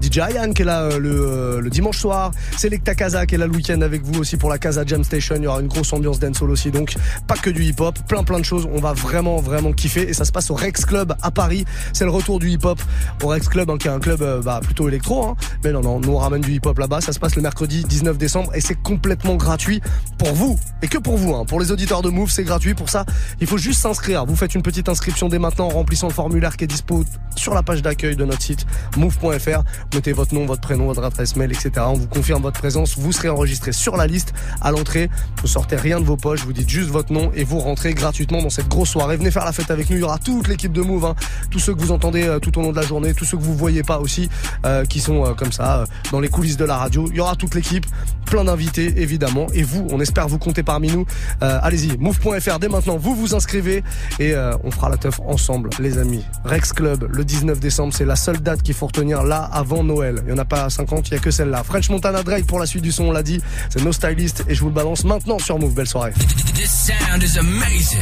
DJ 0.00 0.18
Ayan 0.18 0.52
qui 0.52 0.62
est 0.62 0.64
là 0.64 0.82
euh, 0.82 1.60
le, 1.60 1.70
dimanche 1.70 1.98
soir. 1.98 2.30
Selecta 2.56 2.94
Casa 2.94 3.26
qui 3.26 3.34
est 3.34 3.38
là 3.38 3.46
le 3.46 3.54
week-end 3.54 3.80
avec 3.80 4.02
vous 4.02 4.20
aussi 4.20 4.36
pour 4.36 4.50
la 4.50 4.58
Casa 4.58 4.84
Jam 4.86 5.04
Station. 5.04 5.36
Il 5.36 5.44
y 5.44 5.46
aura 5.46 5.60
une 5.60 5.68
grosse 5.68 5.92
ambiance 5.92 6.18
dancehall 6.18 6.50
aussi. 6.50 6.70
Donc 6.70 6.94
pas 7.26 7.36
que 7.36 7.50
du 7.50 7.64
hip-hop, 7.64 7.98
plein 8.08 8.22
plein 8.22 8.38
de 8.38 8.44
choses. 8.44 8.68
On 8.72 8.80
va 8.80 8.92
vraiment 8.92 9.38
vraiment 9.38 9.72
kiffer 9.72 10.08
et 10.08 10.12
ça 10.12 10.24
se 10.24 10.32
passe 10.32 10.50
au 10.50 10.54
Rex 10.54 10.84
Club 10.84 11.14
à 11.22 11.30
Paris. 11.30 11.64
C'est 11.92 12.04
le 12.04 12.10
retour 12.10 12.38
du 12.38 12.50
hip-hop 12.50 12.80
au 13.22 13.28
Rex 13.28 13.48
Club 13.48 13.70
hein, 13.70 13.78
qui 13.78 13.88
est 13.88 13.92
un 13.92 14.00
club 14.00 14.42
bah, 14.44 14.60
plutôt 14.62 14.88
électro. 14.88 15.24
Hein. 15.24 15.36
Mais 15.64 15.72
non 15.72 15.80
non, 15.80 16.00
nous 16.00 16.12
on 16.12 16.18
ramène 16.18 16.42
du 16.42 16.52
hip-hop 16.52 16.78
là-bas. 16.78 17.00
Ça 17.00 17.12
se 17.12 17.18
passe 17.18 17.36
le 17.36 17.42
mercredi 17.42 17.84
19 17.84 18.18
décembre 18.18 18.54
et 18.54 18.60
c'est 18.60 18.80
complètement 18.80 19.36
gratuit 19.36 19.80
pour 20.18 20.32
vous 20.32 20.58
et 20.82 20.88
que 20.88 20.98
pour 20.98 21.16
vous. 21.16 21.34
Hein. 21.34 21.44
Pour 21.44 21.60
les 21.60 21.72
auditeurs 21.72 22.02
de 22.02 22.10
Move, 22.10 22.30
c'est 22.30 22.44
gratuit 22.44 22.63
Pour 22.72 22.88
ça, 22.88 23.04
il 23.40 23.46
faut 23.46 23.58
juste 23.58 23.82
s'inscrire. 23.82 24.24
Vous 24.24 24.36
faites 24.36 24.54
une 24.54 24.62
petite 24.62 24.88
inscription 24.88 25.28
dès 25.28 25.38
maintenant 25.38 25.66
en 25.66 25.70
remplissant 25.70 26.08
le 26.08 26.14
formulaire 26.14 26.56
qui 26.56 26.64
est 26.64 26.68
dispo 26.68 27.04
sur 27.36 27.52
la 27.52 27.62
page 27.62 27.82
d'accueil 27.82 28.16
de 28.16 28.24
notre 28.24 28.40
site 28.40 28.64
move.fr. 28.96 29.62
Mettez 29.94 30.12
votre 30.12 30.34
nom, 30.34 30.46
votre 30.46 30.62
prénom, 30.62 30.86
votre 30.86 31.04
adresse 31.04 31.36
mail, 31.36 31.52
etc. 31.52 31.72
On 31.80 31.94
vous 31.94 32.06
confirme 32.06 32.42
votre 32.42 32.58
présence. 32.58 32.96
Vous 32.96 33.12
serez 33.12 33.28
enregistré 33.28 33.72
sur 33.72 33.96
la 33.96 34.06
liste 34.06 34.32
à 34.62 34.70
l'entrée. 34.70 35.10
Vous 35.42 35.48
sortez 35.48 35.76
rien 35.76 36.00
de 36.00 36.04
vos 36.04 36.16
poches. 36.16 36.44
Vous 36.44 36.52
dites 36.52 36.68
juste 36.68 36.90
votre 36.90 37.12
nom 37.12 37.30
et 37.34 37.44
vous 37.44 37.58
rentrez 37.58 37.92
gratuitement 37.92 38.40
dans 38.40 38.50
cette 38.50 38.68
grosse 38.68 38.90
soirée. 38.90 39.16
Venez 39.16 39.30
faire 39.30 39.44
la 39.44 39.52
fête 39.52 39.70
avec 39.70 39.90
nous. 39.90 39.96
Il 39.96 40.00
y 40.00 40.04
aura 40.04 40.18
toute 40.18 40.48
l'équipe 40.48 40.72
de 40.72 40.80
Move, 40.80 41.04
hein. 41.04 41.14
tous 41.50 41.58
ceux 41.58 41.74
que 41.74 41.80
vous 41.80 41.92
entendez 41.92 42.24
euh, 42.24 42.38
tout 42.38 42.56
au 42.58 42.62
long 42.62 42.70
de 42.70 42.76
la 42.76 42.86
journée, 42.86 43.14
tous 43.14 43.24
ceux 43.24 43.36
que 43.36 43.42
vous 43.42 43.56
voyez 43.56 43.82
pas 43.82 43.98
aussi, 43.98 44.28
euh, 44.64 44.84
qui 44.84 45.00
sont 45.00 45.24
euh, 45.24 45.34
comme 45.34 45.52
ça 45.52 45.84
dans 46.12 46.20
les 46.20 46.28
coulisses 46.28 46.56
de 46.56 46.64
la 46.64 46.76
radio. 46.76 47.08
Il 47.10 47.16
y 47.16 47.20
aura 47.20 47.34
toute 47.36 47.54
l'équipe, 47.54 47.86
plein 48.26 48.44
d'invités 48.44 49.02
évidemment. 49.02 49.46
Et 49.52 49.62
vous, 49.62 49.86
on 49.90 50.00
espère 50.00 50.28
vous 50.28 50.38
compter 50.38 50.62
parmi 50.62 50.90
nous. 50.90 51.06
Allez-y, 51.40 51.96
move.fr 51.98 52.53
dès 52.58 52.68
maintenant. 52.68 52.96
Vous 52.96 53.14
vous 53.14 53.34
inscrivez 53.34 53.82
et 54.18 54.34
euh, 54.34 54.52
on 54.64 54.70
fera 54.70 54.88
la 54.88 54.96
teuf 54.96 55.20
ensemble, 55.26 55.70
les 55.78 55.98
amis. 55.98 56.24
Rex 56.44 56.72
Club 56.72 57.08
le 57.10 57.24
19 57.24 57.60
décembre, 57.60 57.92
c'est 57.94 58.04
la 58.04 58.16
seule 58.16 58.38
date 58.40 58.62
qu'il 58.62 58.74
faut 58.74 58.86
retenir 58.86 59.22
là 59.22 59.48
avant 59.52 59.84
Noël. 59.84 60.22
Il 60.26 60.30
y 60.30 60.32
en 60.32 60.38
a 60.38 60.44
pas 60.44 60.68
50, 60.70 61.08
il 61.08 61.14
y 61.14 61.16
a 61.16 61.20
que 61.20 61.30
celle-là. 61.30 61.62
French 61.64 61.90
Montana 61.90 62.22
Drake 62.22 62.46
pour 62.46 62.58
la 62.58 62.66
suite 62.66 62.82
du 62.82 62.92
son, 62.92 63.04
on 63.04 63.12
l'a 63.12 63.22
dit. 63.22 63.40
C'est 63.70 63.82
No 63.82 63.92
Stylist 63.92 64.44
et 64.48 64.54
je 64.54 64.60
vous 64.60 64.68
le 64.68 64.74
balance 64.74 65.04
maintenant 65.04 65.38
sur 65.38 65.58
Move. 65.58 65.74
Belle 65.74 65.88
soirée. 65.88 66.12
This 66.54 66.70
sound 66.70 67.22
is 67.22 67.36
amazing. 67.38 68.00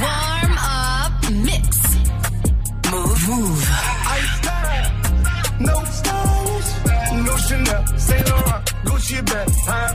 Warm 0.00 0.52
up 0.52 1.30
mix. 1.30 1.78
Move, 2.90 3.28
move. 3.28 3.68
No 5.60 5.84
stylish, 5.84 6.70
no 7.24 7.36
Chanel, 7.36 7.84
Saint 7.96 8.28
Laurent, 8.28 8.62
Gucci 8.84 9.24
bag, 9.24 9.48
huh? 9.66 9.94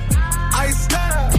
I 0.54 0.72
style, 0.72 1.39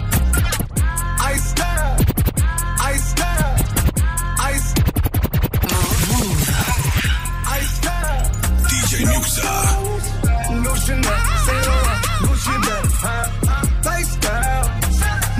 No 10.63 10.75
Chanel, 10.75 11.19
Saint 11.45 11.63
Laurent, 11.67 11.99
Gucci 12.21 12.55
bag? 12.65 13.27
Lifestyle, 13.85 14.65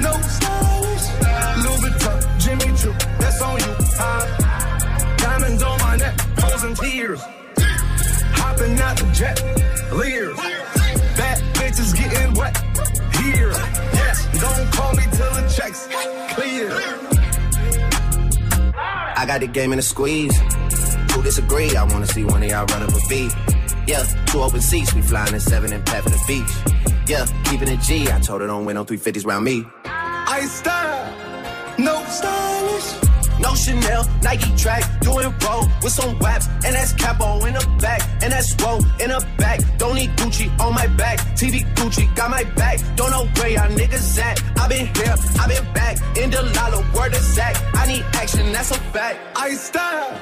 no 0.01 0.11
stylish, 0.35 1.05
Louis 1.63 1.79
Vuitton, 1.81 2.17
Jimmy 2.39 2.69
Choo, 2.77 2.93
that's 3.19 3.41
on 3.41 3.59
you? 3.59 3.73
Diamonds 5.17 5.63
on 5.63 5.77
my 5.79 5.95
neck, 5.97 6.15
tears. 6.75 7.21
Hopping 8.33 8.79
out 8.79 8.97
the 8.97 9.05
jet, 9.13 9.37
bitches 11.71 11.95
getting 11.95 12.33
wet 12.33 12.57
here. 13.17 13.51
Don't 14.39 14.71
call 14.73 14.93
me 14.93 15.03
till 15.11 15.33
the 15.33 15.43
checks 15.55 15.87
clear. 16.33 16.71
I 19.15 19.25
got 19.25 19.41
the 19.41 19.47
game 19.47 19.73
in 19.73 19.79
a 19.79 19.81
squeeze. 19.81 20.37
Who 21.11 21.21
disagree? 21.21 21.75
I 21.75 21.83
wanna 21.83 22.07
see 22.07 22.23
one 22.23 22.43
of 22.43 22.49
y'all 22.49 22.65
run 22.65 22.83
up 22.83 22.89
a 22.89 22.99
beat. 23.07 23.31
Yeah, 23.87 24.03
two 24.27 24.41
open 24.41 24.61
seats, 24.61 24.93
we 24.93 25.01
flying 25.01 25.33
in 25.33 25.39
seven 25.39 25.73
and 25.73 25.85
pat 25.85 26.03
for 26.03 26.09
the 26.09 26.21
beach. 26.27 27.09
Yeah, 27.09 27.25
keeping 27.45 27.67
it 27.67 27.81
G. 27.81 28.09
I 28.09 28.19
told 28.19 28.41
her 28.41 28.47
don't 28.47 28.65
win 28.65 28.77
on 28.77 28.85
350s 28.85 29.25
round 29.25 29.43
me. 29.43 29.65
I 29.85 30.41
style, 30.45 31.77
no 31.77 32.03
stylish. 32.05 33.11
No 33.41 33.55
Chanel, 33.55 34.05
Nike 34.21 34.55
track, 34.55 34.83
doing 35.01 35.33
roll 35.43 35.65
with 35.81 35.91
some 35.91 36.17
waps, 36.19 36.47
and 36.63 36.75
that's 36.75 36.93
capo 36.93 37.43
in 37.43 37.55
the 37.55 37.77
back, 37.81 38.01
and 38.21 38.31
that's 38.31 38.55
roll 38.61 38.77
in 39.01 39.09
the 39.09 39.27
back. 39.37 39.59
Don't 39.79 39.95
need 39.95 40.11
Gucci 40.11 40.47
on 40.59 40.75
my 40.75 40.85
back, 40.87 41.17
TV 41.35 41.65
Gucci 41.73 42.13
got 42.15 42.29
my 42.29 42.43
back. 42.55 42.79
Don't 42.95 43.09
know 43.09 43.25
where 43.37 43.49
y'all 43.49 43.69
niggas 43.69 44.19
at. 44.21 44.39
I 44.59 44.67
been 44.67 44.85
here, 44.95 45.15
I 45.39 45.47
been 45.47 45.73
back, 45.73 45.97
in 46.17 46.29
the 46.29 46.43
lala, 46.55 46.85
word 46.95 47.13
is 47.13 47.33
Zach. 47.33 47.55
I 47.73 47.87
need 47.87 48.05
action, 48.13 48.51
that's 48.51 48.69
a 48.71 48.79
fact. 48.93 49.17
I 49.35 49.49
style, 49.55 50.21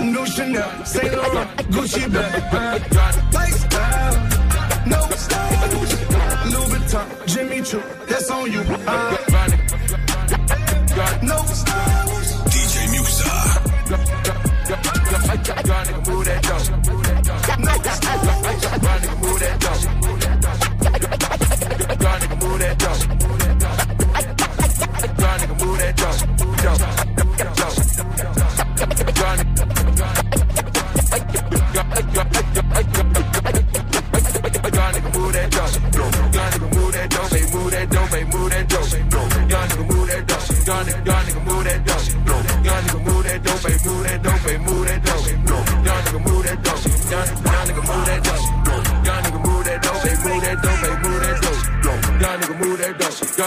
No 0.00 0.24
Chanel, 0.24 0.64
Saint 0.84 1.12
Laurent, 1.16 1.46
Gucci 1.70 2.06
bag. 2.12 2.42
huh? 2.50 2.78
Lifestyle, 3.32 4.16
no 4.86 5.00
stylish. 5.16 5.94
Louis 6.52 6.68
Vuitton, 6.70 7.06
Jimmy 7.26 7.62
Choo, 7.62 7.82
that's 8.08 8.30
on 8.30 8.50
you. 8.52 8.62
huh? 8.86 9.16
No 11.22 11.36
stylish. 11.44 12.30
DJ 12.52 12.74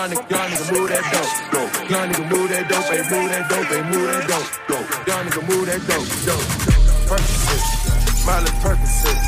Muxa. 0.09 0.41
Percocet, 7.11 8.25
Miley 8.25 8.51
Percocet, 8.61 9.19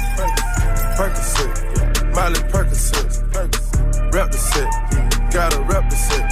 Percocet, 0.95 2.15
Miley 2.15 2.39
Percocet, 2.49 4.13
rep 4.13 4.31
the 4.31 4.37
set, 4.37 4.69
gotta 5.31 5.61
rep 5.63 5.89
the 5.89 5.95
set, 5.95 6.29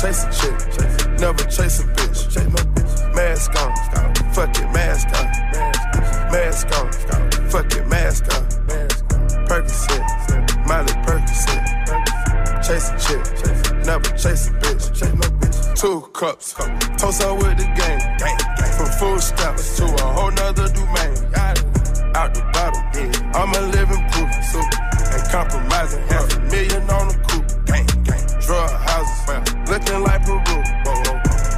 chase 0.00 0.24
a 0.24 0.30
chick, 0.32 0.56
never 1.18 1.44
chase 1.44 1.80
a 1.80 1.84
bitch, 1.84 2.32
chase 2.32 2.46
no 2.46 2.62
bitch, 2.72 3.14
mask 3.14 3.50
on, 3.60 3.74
fuck 4.32 4.56
it, 4.56 4.72
mask 4.72 5.08
on, 5.08 5.26
mask 6.30 6.68
on, 6.78 6.92
fuck 7.50 7.74
it, 7.74 7.86
mask 7.88 8.24
on, 8.36 8.43
A 12.74 12.76
chick, 12.98 13.22
never 13.86 14.10
chase 14.18 14.48
a 14.48 14.52
bitch, 14.58 15.80
two 15.80 16.00
cups, 16.12 16.54
toast 16.98 17.22
up 17.22 17.38
with 17.38 17.56
the 17.56 17.70
game, 17.78 18.00
from 18.74 18.90
food 18.98 19.22
stamps 19.22 19.76
to 19.76 19.84
a 19.84 20.02
whole 20.02 20.32
nother 20.32 20.66
domain. 20.66 21.14
Out 22.16 22.34
the 22.34 22.42
bottom, 22.52 22.82
yeah. 22.98 23.38
I'm 23.38 23.54
a 23.54 23.60
living 23.70 24.02
proof, 24.10 24.26
so 24.50 24.58
and 24.58 25.22
compromising 25.30 26.02
half 26.08 26.34
a 26.34 26.40
million 26.50 26.82
on 26.90 27.06
the 27.06 27.14
coupe. 27.28 27.46
Drug 28.44 28.70
houses, 28.82 29.54
looking 29.70 30.02
like 30.02 30.24
Peru. 30.26 30.42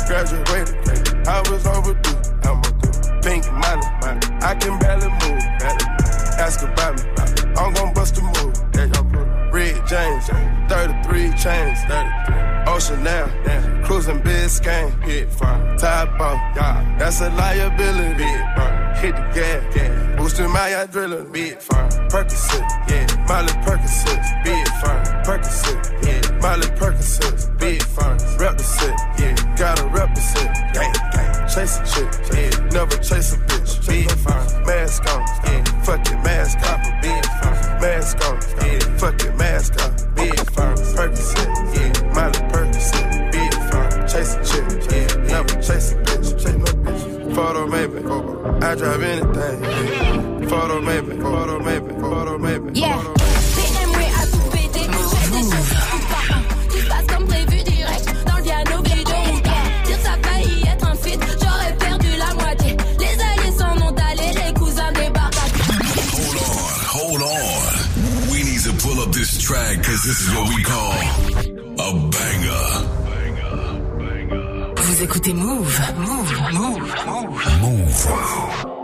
Graduated, 0.07 1.27
I 1.27 1.41
was 1.49 1.67
overdue. 1.67 2.19
I'm 2.45 2.61
a 2.61 2.71
do 2.77 2.91
pink 3.23 3.51
money. 3.53 3.87
I 4.45 4.55
can. 4.55 4.79
Barely 4.79 5.16
chains, 11.47 11.79
Ocean 12.67 13.05
now, 13.05 13.27
cruising 13.85 14.21
Biscayne, 14.21 14.91
hit 15.05 15.31
fire. 15.31 15.79
Top 15.79 16.21
off, 16.21 16.41
that's 16.99 17.21
a 17.21 17.31
liability. 17.31 18.25
Hit 19.01 19.15
the 19.15 19.23
gas, 19.33 20.17
boosting 20.17 20.51
my 20.51 20.71
adrenaline. 20.71 21.33
Big 21.33 21.61
fire. 21.61 21.89
Percocet, 22.11 22.67
yeah, 22.89 23.07
Miley 23.29 23.53
Percocet, 23.65 24.23
big 24.43 24.67
fire. 24.81 25.05
Percocet, 25.25 25.81
yeah, 26.05 26.41
Miley 26.41 26.67
Percocet, 26.79 27.59
big 27.59 27.83
fire. 27.83 28.17
Rep 28.39 28.57
the 28.57 28.65
set, 28.65 28.97
yeah, 29.19 29.57
gotta 29.57 29.87
rep 29.87 30.15
the 30.15 30.21
set. 30.21 30.51
Gang, 30.75 30.93
gang, 31.13 31.49
chase 31.49 31.79
a 31.79 31.85
chick, 31.93 32.11
yeah, 32.35 32.51
never 32.71 32.97
chase 32.97 33.35
a 33.35 33.37
bitch. 33.47 33.87
Big 33.87 34.11
fire. 34.11 34.65
Mask 34.67 35.07
on, 35.15 35.23
Écoutez 75.03 75.35
Move. 75.35 75.81
Move. 75.99 76.33
Move. 76.53 76.95
Move. 77.07 77.47
Move. 77.61 78.76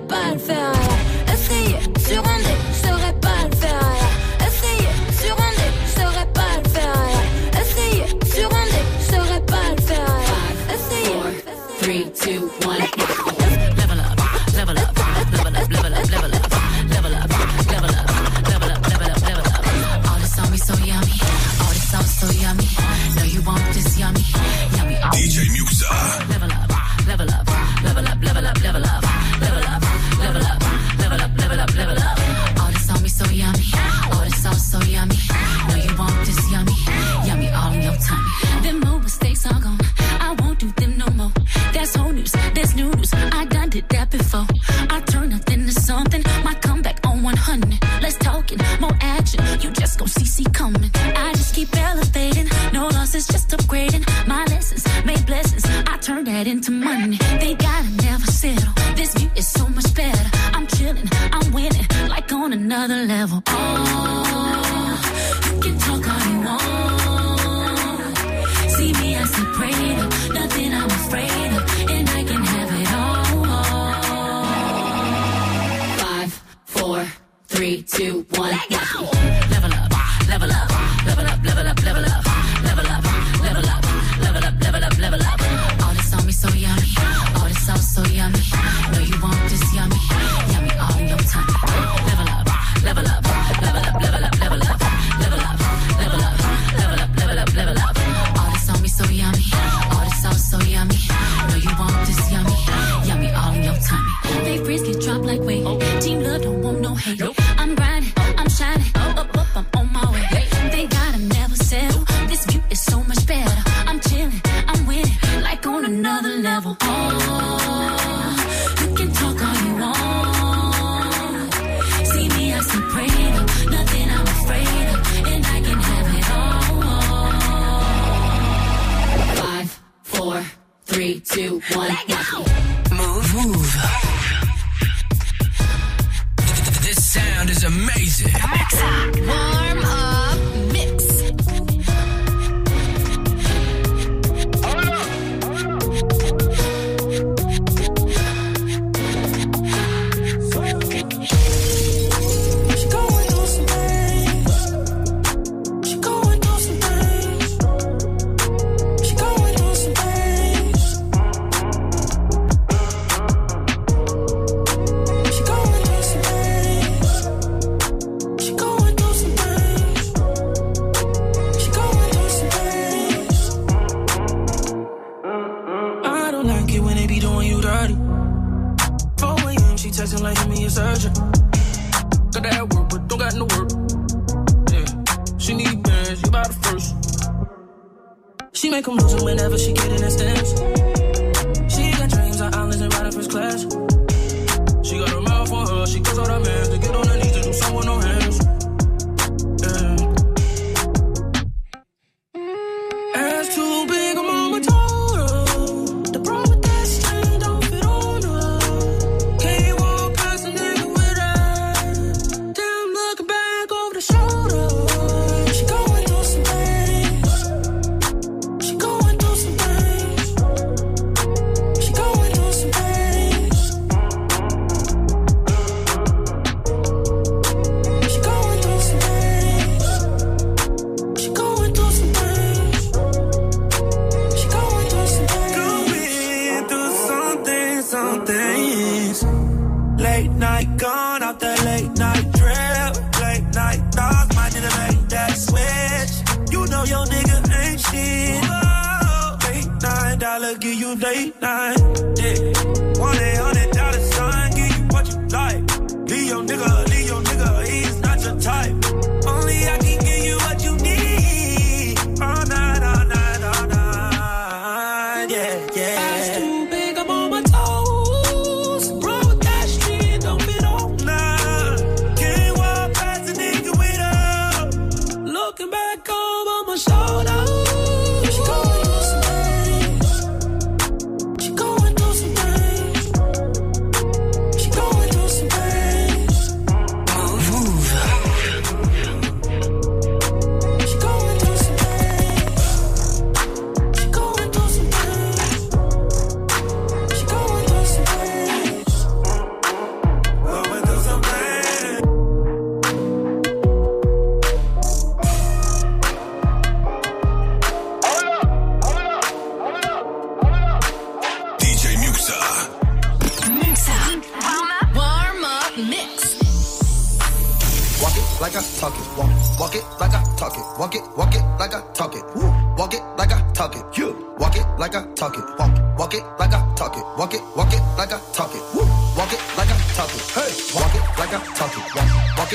Perfect. 0.00 0.53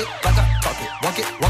walk 0.00 0.38
it 0.38 0.50
walk 0.64 0.80
it, 0.80 0.88
walk 1.02 1.18
it, 1.18 1.40
walk 1.40 1.49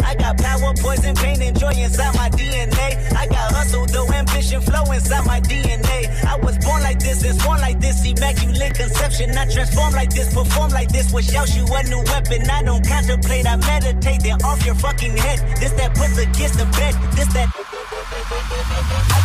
sour 0.51 0.73
poison 0.75 1.15
pain 1.15 1.41
and 1.41 1.57
joy 1.57 1.71
inside 1.71 2.15
my 2.15 2.29
DNA. 2.29 2.87
I 3.15 3.27
got 3.27 3.51
hustle, 3.51 3.85
though 3.85 4.07
ambition 4.11 4.61
flow 4.61 4.83
inside 4.91 5.25
my 5.25 5.39
DNA. 5.39 5.99
I 6.25 6.35
was 6.37 6.57
born 6.59 6.81
like 6.83 6.99
this, 6.99 7.23
is 7.23 7.41
born 7.43 7.59
like 7.59 7.79
this, 7.79 8.05
immaculate 8.05 8.75
conception. 8.75 9.37
I 9.37 9.45
transform 9.45 9.93
like 9.93 10.09
this, 10.09 10.33
perform 10.33 10.71
like 10.71 10.89
this, 10.89 11.11
which 11.13 11.25
shouts 11.25 11.55
you 11.55 11.65
a 11.65 11.83
new 11.83 12.03
weapon. 12.11 12.49
I 12.49 12.63
don't 12.63 12.85
contemplate, 12.85 13.47
I 13.47 13.55
meditate, 13.55 14.23
then 14.23 14.41
off 14.43 14.65
your 14.65 14.75
fucking 14.75 15.15
head. 15.17 15.39
This 15.59 15.71
that 15.73 15.95
puts 15.95 16.17
against 16.17 16.57
the 16.57 16.65
bed, 16.77 16.95
this 17.15 17.31
that. 17.33 19.20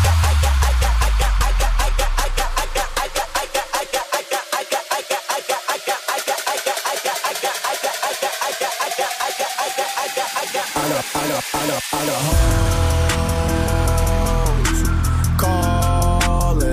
Calling 15.39 16.69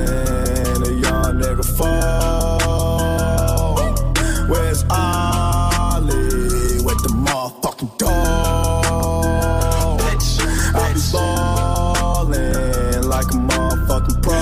a 0.81 0.91
young 0.91 1.33
nigga 1.39 1.63
phone. 1.77 3.13
Where's 4.49 4.81
with 6.83 6.99
the 7.03 7.11
motherfucking? 7.25 7.89
I 10.75 10.77
be 10.93 11.01
ballin' 11.13 13.03
like 13.07 13.29
a 13.31 13.37
motherfucking 13.49 14.19
pro. 14.21 14.37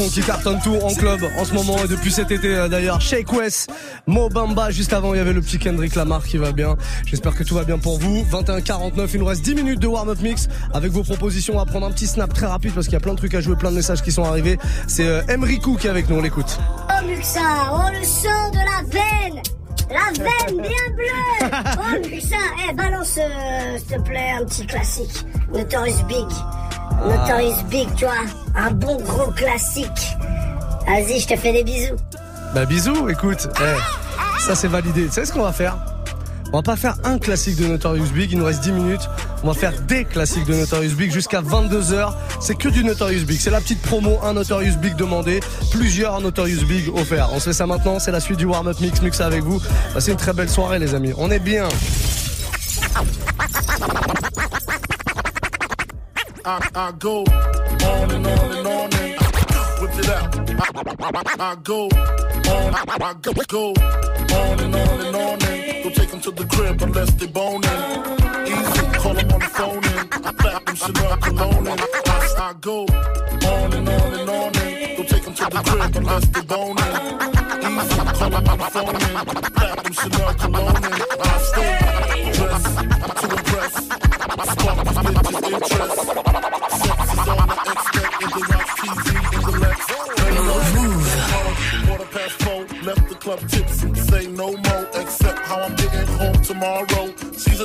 Son 0.00 0.08
qui 0.08 0.20
cartonne 0.22 0.58
tout 0.62 0.76
en 0.82 0.94
club 0.94 1.20
en 1.38 1.44
ce 1.44 1.52
moment 1.52 1.76
et 1.84 1.88
depuis 1.88 2.10
cet 2.10 2.30
été 2.30 2.54
euh, 2.54 2.68
d'ailleurs. 2.68 3.00
Shake 3.00 3.32
West, 3.32 3.70
Mo 4.06 4.28
Bamba. 4.28 4.70
Juste 4.70 4.92
avant, 4.92 5.14
il 5.14 5.18
y 5.18 5.20
avait 5.20 5.32
le 5.32 5.40
petit 5.40 5.58
Kendrick 5.58 5.94
Lamar 5.94 6.24
qui 6.24 6.38
va 6.38 6.52
bien. 6.52 6.76
J'espère 7.06 7.34
que 7.34 7.44
tout 7.44 7.54
va 7.54 7.64
bien 7.64 7.78
pour 7.78 7.98
vous. 7.98 8.24
21-49, 8.30 9.10
il 9.12 9.20
nous 9.20 9.26
reste 9.26 9.42
10 9.42 9.54
minutes 9.54 9.80
de 9.80 9.86
warm-up 9.86 10.18
mix 10.22 10.48
avec 10.72 10.90
vos 10.90 11.02
propositions. 11.02 11.54
On 11.54 11.58
va 11.58 11.66
prendre 11.66 11.86
un 11.86 11.90
petit 11.90 12.06
snap 12.06 12.32
très 12.32 12.46
rapide 12.46 12.72
parce 12.74 12.86
qu'il 12.86 12.94
y 12.94 12.96
a 12.96 13.00
plein 13.00 13.12
de 13.12 13.18
trucs 13.18 13.34
à 13.34 13.40
jouer, 13.40 13.56
plein 13.56 13.70
de 13.70 13.76
messages 13.76 14.02
qui 14.02 14.12
sont 14.12 14.24
arrivés. 14.24 14.58
C'est 14.86 15.30
Emrikou 15.30 15.76
qui 15.76 15.86
est 15.86 15.90
avec 15.90 16.08
nous, 16.08 16.16
on 16.16 16.22
l'écoute. 16.22 16.58
Oh 16.88 17.06
Muxa, 17.06 17.40
oh 17.72 17.90
le 17.92 18.04
sang 18.04 18.50
de 18.50 18.58
la 18.58 18.82
veine 18.88 19.42
La 19.90 20.12
veine 20.12 20.62
bien 20.62 20.94
bleue 20.94 21.50
Oh 21.78 22.08
Muxa, 22.08 22.36
eh 22.68 22.74
balance 22.74 23.18
euh, 23.18 23.78
s'il 23.78 23.96
te 23.98 24.02
plaît 24.02 24.30
un 24.40 24.44
petit 24.44 24.66
classique. 24.66 25.26
Notorious 25.52 26.04
Big. 26.08 26.26
Notorious 27.06 27.62
Big, 27.70 27.88
tu 27.96 28.04
vois. 28.04 28.14
Un 28.56 28.70
bon 28.72 28.96
gros 29.02 29.30
classique. 29.32 30.16
Vas-y, 30.86 31.20
je 31.20 31.26
te 31.28 31.36
fais 31.36 31.52
des 31.52 31.64
bisous. 31.64 31.96
Bah 32.54 32.64
bisous, 32.66 33.08
écoute. 33.08 33.48
eh, 33.60 34.40
ça 34.40 34.54
c'est 34.54 34.68
validé. 34.68 35.06
Tu 35.06 35.12
sais 35.12 35.24
ce 35.24 35.32
qu'on 35.32 35.42
va 35.42 35.52
faire? 35.52 35.76
On 36.52 36.56
va 36.56 36.62
pas 36.62 36.74
faire 36.76 36.96
un 37.04 37.18
classique 37.18 37.56
de 37.56 37.66
Notorious 37.66 38.08
Big, 38.12 38.32
il 38.32 38.38
nous 38.38 38.44
reste 38.44 38.62
10 38.64 38.72
minutes. 38.72 39.08
On 39.44 39.46
va 39.46 39.54
faire 39.54 39.72
des 39.82 40.04
classiques 40.04 40.46
de 40.46 40.54
Notorious 40.54 40.96
Big 40.96 41.12
jusqu'à 41.12 41.40
22h. 41.42 42.12
C'est 42.40 42.56
que 42.56 42.68
du 42.68 42.82
Notorious 42.82 43.24
Big. 43.24 43.38
C'est 43.40 43.50
la 43.50 43.60
petite 43.60 43.80
promo, 43.80 44.18
un 44.24 44.32
Notorious 44.32 44.76
Big 44.78 44.96
demandé, 44.96 45.38
plusieurs 45.70 46.20
Notorious 46.20 46.64
Big 46.66 46.88
offerts. 46.94 47.28
On 47.32 47.38
se 47.38 47.44
fait 47.50 47.52
ça 47.52 47.66
maintenant, 47.66 48.00
c'est 48.00 48.10
la 48.10 48.18
suite 48.18 48.38
du 48.38 48.46
warm-up 48.46 48.80
mix, 48.80 49.00
mix 49.00 49.20
avec 49.20 49.44
vous. 49.44 49.62
Passez 49.94 50.10
une 50.10 50.16
très 50.16 50.32
belle 50.32 50.50
soirée 50.50 50.80
les 50.80 50.94
amis. 50.96 51.12
On 51.18 51.30
est 51.30 51.38
bien. 51.38 51.68
I, 56.44 56.70
I 56.74 56.92
go 56.92 57.20
on 57.20 58.10
and 58.10 58.26
on 58.26 58.56
and 58.56 58.66
on 58.66 58.94
and 58.94 59.12
whip 59.80 59.98
it 59.98 60.08
out. 60.08 60.50
I, 61.38 61.52
I 61.52 61.56
go 61.56 61.84
on, 61.84 62.74
I, 62.74 62.84
I 63.00 63.14
go, 63.20 63.32
go 63.46 63.68
on 63.70 64.60
and 64.60 64.74
on 64.74 65.00
and 65.00 65.16
on 65.16 65.42
and 65.42 65.84
go 65.84 65.90
take 65.90 66.10
them 66.10 66.20
to 66.20 66.30
the 66.30 66.44
crib 66.46 66.80
unless 66.80 67.10
they 67.12 67.26
boning. 67.26 67.68
Easy, 68.46 68.86
call 68.98 69.14
them 69.14 69.30
on 69.32 69.40
the 69.40 69.50
phone 69.52 69.84
and 69.84 70.26
I 70.26 70.32
clap 70.32 70.64
them 70.64 70.76
Chanel 70.76 71.16
cologne 71.18 71.66
and 71.66 71.80
I, 71.80 72.34
I 72.38 72.54
go 72.60 72.84
on 72.84 73.72
and 73.74 73.88
on 73.88 74.14
and 74.14 74.30
on 74.30 74.56
and 74.56 74.96
go 74.96 75.02
take 75.04 75.24
them 75.24 75.34
to 75.34 75.44
the 75.44 75.62
crib 75.66 75.96
unless 75.96 76.26
they 76.26 76.40
boning. 76.40 76.84
Easy, 77.68 77.96
call 78.18 78.30
them 78.30 78.48
on 78.48 78.58
the 78.58 78.64
phone 78.64 78.96
and 78.96 79.54
clap 79.54 79.82
them 79.82 79.92
Chanel 79.92 80.34
cologne 80.34 80.84
and 80.84 81.02
I 81.20 81.38
stay 81.38 82.32
dressed 82.32 83.19
club 93.36 93.48
tipsy. 93.48 93.94
Say 93.94 94.26
no 94.26 94.56
more, 94.56 94.88
except 94.94 95.38
how 95.40 95.60
I'm 95.60 95.76
getting 95.76 96.06
home 96.16 96.42
tomorrow. 96.42 97.09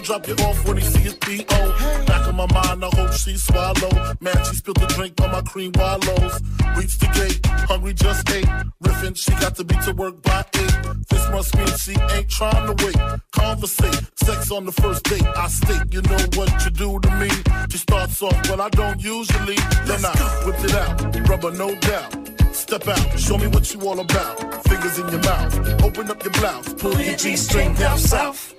Drop 0.03 0.27
you 0.27 0.35
off 0.35 0.67
when 0.67 0.77
he 0.77 0.83
see 0.83 0.99
his 0.99 1.15
B.O. 1.15 2.05
Back 2.05 2.27
in 2.27 2.35
my 2.35 2.45
mind, 2.53 2.85
I 2.85 2.89
hope 2.93 3.13
she 3.13 3.35
swallow. 3.37 3.89
Man, 4.19 4.35
she 4.45 4.55
spilled 4.55 4.77
the 4.77 4.85
drink 4.87 5.19
on 5.21 5.31
my 5.31 5.41
cream 5.41 5.71
wallows. 5.75 6.41
Reached 6.77 6.99
the 6.99 7.07
gate, 7.07 7.43
hungry 7.65 7.93
just 7.93 8.29
ate. 8.29 8.45
Riffin', 8.83 9.15
she 9.15 9.31
got 9.41 9.55
to 9.55 9.63
be 9.63 9.75
to 9.77 9.93
work 9.93 10.21
by 10.21 10.45
eight. 10.53 10.75
This 11.09 11.27
must 11.31 11.57
mean 11.57 11.67
she 11.77 11.95
ain't 12.13 12.29
trying 12.29 12.67
to 12.67 12.85
wait. 12.85 12.97
Conversate, 13.31 13.99
sex 14.15 14.51
on 14.51 14.65
the 14.65 14.71
first 14.73 15.03
date. 15.05 15.25
I 15.25 15.47
state, 15.47 15.91
you 15.91 16.01
know 16.03 16.23
what 16.35 16.51
you 16.63 16.71
do 16.71 16.99
to 16.99 17.11
me. 17.15 17.29
She 17.71 17.79
starts 17.79 18.21
off, 18.21 18.37
but 18.47 18.59
I 18.59 18.69
don't 18.69 19.01
usually. 19.01 19.55
Then 19.85 20.05
I 20.05 20.13
whip 20.45 20.59
it 20.59 20.75
out, 20.75 21.29
rubber 21.29 21.51
no 21.51 21.73
doubt. 21.73 22.13
Step 22.53 22.87
out, 22.87 23.19
show 23.19 23.37
me 23.37 23.47
what 23.47 23.73
you 23.73 23.81
all 23.81 23.99
about. 23.99 24.63
Fingers 24.65 24.99
in 24.99 25.09
your 25.09 25.21
mouth, 25.21 25.83
open 25.83 26.11
up 26.11 26.23
your 26.23 26.33
blouse, 26.33 26.73
pull 26.75 26.99
your 26.99 27.15
G-string 27.15 27.73
down 27.73 27.97
south. 27.97 28.53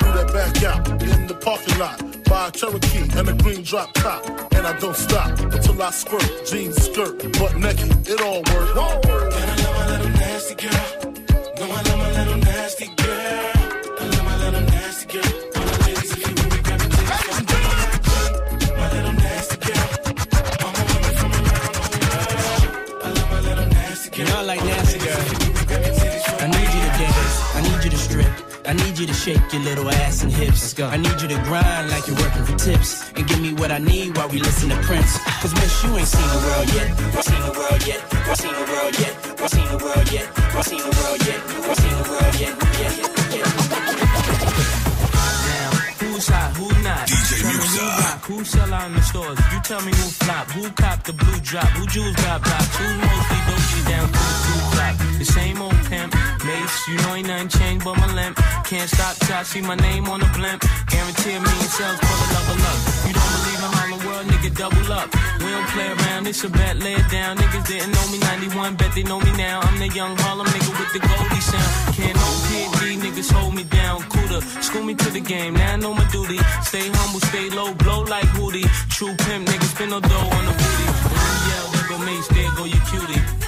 Do 0.00 0.06
that 0.14 0.32
back 0.32 0.62
out 0.64 0.67
in 0.76 1.26
the 1.26 1.34
parking 1.34 1.78
lot. 1.78 1.98
by 2.28 2.48
a 2.48 2.50
Cherokee 2.50 3.08
and 3.18 3.28
a 3.28 3.32
green 3.42 3.62
drop 3.62 3.92
top. 3.94 4.24
And 4.52 4.66
I 4.66 4.78
don't 4.78 4.96
stop 4.96 5.38
until 5.40 5.82
I 5.82 5.90
squirt. 5.90 6.46
Jeans, 6.46 6.76
skirt, 6.76 7.32
butt 7.38 7.56
naked, 7.56 8.08
it 8.08 8.20
all 8.20 8.42
works. 8.42 8.72
And 9.38 9.50
I 9.50 9.56
love 9.64 9.74
my 9.78 9.86
little 9.92 10.10
nasty 10.10 10.54
girl. 10.54 11.14
No, 11.58 11.64
I 11.64 11.82
love 11.82 11.98
my 11.98 12.10
little 12.18 12.38
nasty 12.38 12.86
girl. 12.96 13.57
I 28.68 28.74
need 28.74 28.98
you 28.98 29.06
to 29.06 29.14
shake 29.14 29.40
your 29.50 29.62
little 29.62 29.88
ass 29.88 30.22
and 30.22 30.30
hips. 30.30 30.60
Let's 30.60 30.74
go. 30.74 30.88
I 30.88 30.98
need 30.98 31.18
you 31.22 31.28
to 31.28 31.40
grind 31.44 31.88
like 31.88 32.06
you're 32.06 32.16
working 32.16 32.44
for 32.44 32.54
tips. 32.54 33.10
And 33.16 33.26
give 33.26 33.40
me 33.40 33.54
what 33.54 33.70
I 33.70 33.78
need 33.78 34.14
while 34.14 34.28
we 34.28 34.40
listen 34.40 34.68
to 34.68 34.76
Prince. 34.82 35.16
Cause 35.40 35.54
miss, 35.54 35.82
you 35.84 35.96
ain't 35.96 36.06
seen 36.06 36.28
the 36.28 36.46
world 36.46 36.68
yet. 36.74 37.24
Seen 37.24 37.40
the 37.40 37.58
world 37.58 37.86
yet. 37.86 38.00
Seen 38.36 38.52
the 38.52 38.66
world 38.70 39.00
yet. 39.00 39.48
Seen 39.48 39.68
the 39.68 39.78
world 39.82 40.12
yet. 40.12 40.62
Seen 40.64 40.78
the 40.80 40.96
world 41.00 41.26
yet. 41.26 41.40
I 41.64 41.74
seen 41.74 41.96
the 41.96 42.10
world 42.10 42.40
yet. 42.40 43.08
Yeah, 43.08 43.17
who 48.28 48.34
me 48.34 48.38
who 48.38 48.38
who 48.38 48.44
sell 48.44 48.74
out 48.74 48.86
in 48.86 48.94
the 48.94 49.02
stores. 49.02 49.38
You 49.52 49.60
tell 49.62 49.80
me 49.80 49.92
who 49.92 50.08
flop. 50.20 50.50
Who 50.50 50.70
cop 50.70 51.02
the 51.04 51.12
blue 51.12 51.40
drop? 51.40 51.68
Who 51.76 51.86
jewels 51.86 52.16
got 52.16 52.42
blocks? 52.42 52.76
Who's 52.76 52.96
mostly 52.96 53.40
Dolce 53.48 53.90
down 53.90 54.06
the 54.12 54.18
two 54.44 54.60
drop? 54.76 55.18
The 55.18 55.24
same 55.24 55.62
old 55.62 55.78
pimp, 55.88 56.14
Mace, 56.44 56.88
you 56.88 56.96
know 56.96 57.14
ain't 57.14 57.26
nothing 57.26 57.48
changed 57.48 57.84
but 57.84 57.96
my 57.96 58.12
limp. 58.14 58.36
Can't 58.64 58.88
stop 58.88 59.16
till 59.16 59.36
I 59.36 59.42
see 59.42 59.62
my 59.62 59.76
name 59.76 60.08
on 60.08 60.20
the 60.20 60.30
blimp. 60.36 60.62
Guarantee 60.88 61.34
a 61.34 61.40
million 61.40 61.70
sales 61.76 61.98
for 61.98 62.16
the 62.20 62.28
level 62.34 62.56
up. 62.70 62.78
You 63.06 63.12
don't 63.14 63.37
in 63.58 63.70
Harlem 63.74 64.00
World, 64.06 64.26
nigga, 64.26 64.50
double 64.56 64.92
up. 64.92 65.08
We 65.40 65.48
don't 65.50 65.68
play 65.74 65.88
around, 65.88 66.26
it's 66.26 66.44
a 66.44 66.48
bet, 66.48 66.76
lay 66.78 66.94
it 66.94 67.08
down. 67.10 67.36
Niggas 67.36 67.66
didn't 67.66 67.92
know 67.92 68.06
me 68.12 68.18
91, 68.18 68.76
bet 68.76 68.92
they 68.94 69.02
know 69.02 69.20
me 69.20 69.32
now. 69.36 69.60
I'm 69.60 69.78
the 69.78 69.88
young 69.88 70.16
Harlem 70.16 70.46
nigga 70.46 70.72
with 70.78 70.92
the 70.92 71.00
Goldie 71.00 71.40
sound. 71.40 71.96
Can't 71.96 72.16
no 72.16 72.28
PD, 72.48 72.98
niggas 73.02 73.30
hold 73.32 73.54
me 73.54 73.64
down. 73.64 74.02
Cooler, 74.12 74.40
school 74.62 74.84
me 74.84 74.94
to 74.94 75.10
the 75.10 75.20
game, 75.20 75.54
now 75.54 75.74
I 75.74 75.76
know 75.76 75.94
my 75.94 76.06
duty. 76.10 76.38
Stay 76.62 76.88
humble, 76.88 77.20
stay 77.20 77.50
low, 77.50 77.74
blow 77.74 78.02
like 78.02 78.28
Hootie. 78.36 78.68
True 78.90 79.14
pimp, 79.24 79.48
niggas 79.48 79.74
spin 79.74 79.90
no 79.90 80.00
dough 80.00 80.28
on 80.36 80.44
the 80.46 80.54
booty. 80.60 80.86
When 81.12 81.34
yell, 81.50 81.66
there 81.72 81.88
go 81.90 81.98
Mace, 82.06 82.28
there 82.28 82.52
go 82.56 82.64
your 82.64 82.82
cutie. 82.90 83.47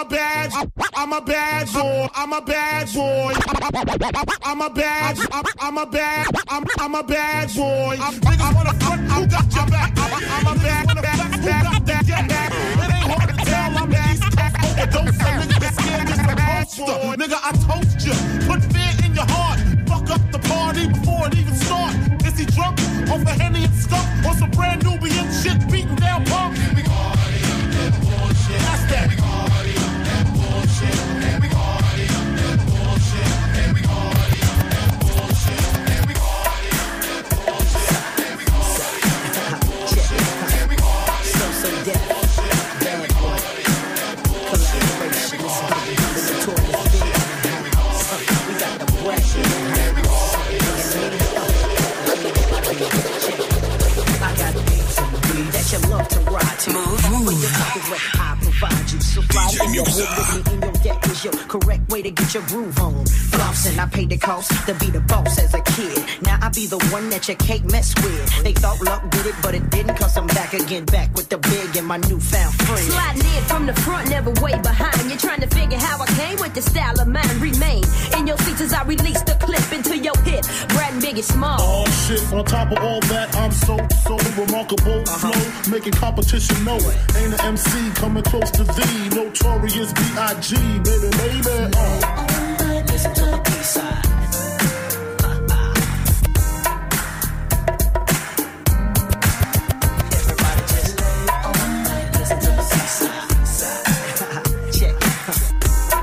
A 0.00 0.04
bad, 0.04 0.52
I'm 0.94 1.12
a 1.12 1.20
bad 1.20 1.72
boy, 1.72 2.08
I'm 2.14 2.32
a 2.32 2.40
bad 2.40 2.92
boy. 2.94 3.34
I'm 4.44 4.60
a 4.60 4.70
bad, 4.70 5.18
I'm 5.60 5.78
a 5.78 5.86
bad, 5.86 6.26
I'm, 6.48 6.64
I'm 6.78 6.94
a 6.94 7.02
bad 7.02 7.54
boy. 7.56 7.96
I'm, 8.00 8.14
niggas 8.14 8.54
wanna 8.54 8.74
front, 8.74 9.02
who 9.10 9.26
got 9.26 9.54
your 9.54 9.66
back? 9.66 9.92
I'm, 9.98 10.46
a 10.46 10.60
bad. 10.60 10.86
Bad, 10.86 11.04
bad, 11.42 11.86
bad? 11.86 12.08
Yeah. 12.08 12.22
It 12.22 12.94
ain't 12.94 13.10
hard 13.10 13.30
I'm 13.76 13.90
the 13.90 13.98
East 14.12 14.22
Coast 14.22 14.56
overdose. 14.68 15.18
A 15.18 15.34
nigga 15.42 15.60
get 15.60 15.74
scared 15.74 16.06
just 16.06 16.20
a 16.20 16.36
poster. 16.46 16.98
Nigga, 17.18 17.38
I 17.42 17.50
toast 17.66 18.06
you. 18.06 18.14
Put 18.46 18.62
fear 18.70 18.92
in 19.04 19.14
your 19.14 19.26
heart. 19.26 19.58
Fuck 19.88 20.10
up 20.10 20.22
the 20.30 20.38
party 20.46 20.86
before 20.86 21.26
it 21.26 21.38
even 21.38 21.54
start. 21.54 21.94
Is 22.24 22.38
he 22.38 22.46
drunk 22.46 22.78
off 23.10 23.26
a 23.26 23.34
Henny 23.42 23.64
and 23.64 23.74
skunk 23.74 24.06
or 24.24 24.34
some 24.34 24.50
brand 24.52 24.84
Nubian 24.84 25.26
shit 25.32 25.58
beating 25.70 25.96
down 25.96 26.24
punk? 26.26 26.56
love 55.76 56.08
to 56.08 56.20
ride 56.20 56.58
to. 56.60 56.72
Move, 56.72 57.10
move. 57.10 57.44
I 58.14 58.38
provide 58.40 58.90
you. 58.90 59.00
So 59.00 59.20
fly 59.20 59.46
with 59.52 59.70
me 59.70 59.78
in 59.78 60.64
your 60.64 60.77
deck 60.82 61.04
is 61.06 61.24
your 61.24 61.32
correct 61.48 61.90
way 61.90 62.02
to 62.02 62.10
get 62.10 62.34
your 62.34 62.42
groove 62.44 62.78
on. 62.78 63.04
Flossing, 63.04 63.78
I 63.78 63.86
paid 63.86 64.10
the 64.10 64.18
cost 64.18 64.50
to 64.66 64.74
be 64.74 64.90
the 64.90 65.00
boss 65.00 65.38
as 65.38 65.54
a 65.54 65.60
kid. 65.60 66.04
Now 66.22 66.38
I 66.40 66.48
be 66.50 66.66
the 66.66 66.78
one 66.90 67.08
that 67.10 67.28
you 67.28 67.36
can't 67.36 67.70
mess 67.70 67.94
with. 68.02 68.44
They 68.44 68.52
thought 68.52 68.80
luck 68.82 69.08
did 69.10 69.26
it, 69.26 69.34
but 69.42 69.54
it 69.54 69.68
didn't 69.70 69.96
cause 69.96 70.16
I'm 70.16 70.26
back 70.28 70.54
again, 70.54 70.84
back 70.86 71.14
with 71.14 71.28
the 71.28 71.38
big 71.38 71.76
and 71.76 71.86
my 71.86 71.98
newfound 71.98 72.54
friend. 72.54 72.86
Sliding 72.92 73.26
in 73.36 73.42
from 73.44 73.66
the 73.66 73.74
front, 73.74 74.10
never 74.10 74.30
way 74.42 74.58
behind. 74.60 75.08
You're 75.08 75.18
trying 75.18 75.40
to 75.40 75.48
figure 75.48 75.78
how 75.78 76.02
I 76.02 76.06
came 76.20 76.38
with 76.38 76.54
the 76.54 76.62
style 76.62 77.00
of 77.00 77.08
mine. 77.08 77.40
Remain 77.40 77.84
in 78.16 78.26
your 78.26 78.38
seats 78.38 78.60
as 78.60 78.72
I 78.72 78.84
release 78.84 79.22
the 79.22 79.34
clip 79.40 79.72
into 79.72 79.96
your 79.96 80.16
hip. 80.22 80.44
Brad 80.68 81.00
Big 81.00 81.16
and 81.16 81.24
Small. 81.24 81.58
Oh 81.60 81.86
shit, 82.06 82.22
on 82.32 82.44
top 82.44 82.70
of 82.72 82.78
all 82.78 83.00
that, 83.12 83.34
I'm 83.36 83.52
so, 83.52 83.76
so 84.04 84.16
remarkable. 84.40 85.00
Uh-huh. 85.02 85.32
Flow, 85.32 85.72
making 85.72 85.92
competition 85.92 86.64
know 86.64 86.76
it. 86.76 86.96
Ain't 87.16 87.34
an 87.34 87.40
MC 87.40 87.90
coming 87.94 88.22
close 88.24 88.50
to 88.52 88.64
the 88.64 88.88
Notorious 89.14 89.92
B.I.G. 89.92 90.67
Baby, 90.84 91.08
baby. 91.18 91.56
Uh. 91.76 92.82
Listen 92.86 93.12
to 93.14 93.24
the 93.24 93.38
B-side. 93.44 94.04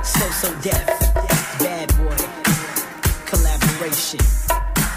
So, 0.03 0.25
so 0.41 0.49
deaf. 0.61 0.85
Bad 1.59 1.87
boy. 1.97 2.17
Collaboration. 3.25 4.19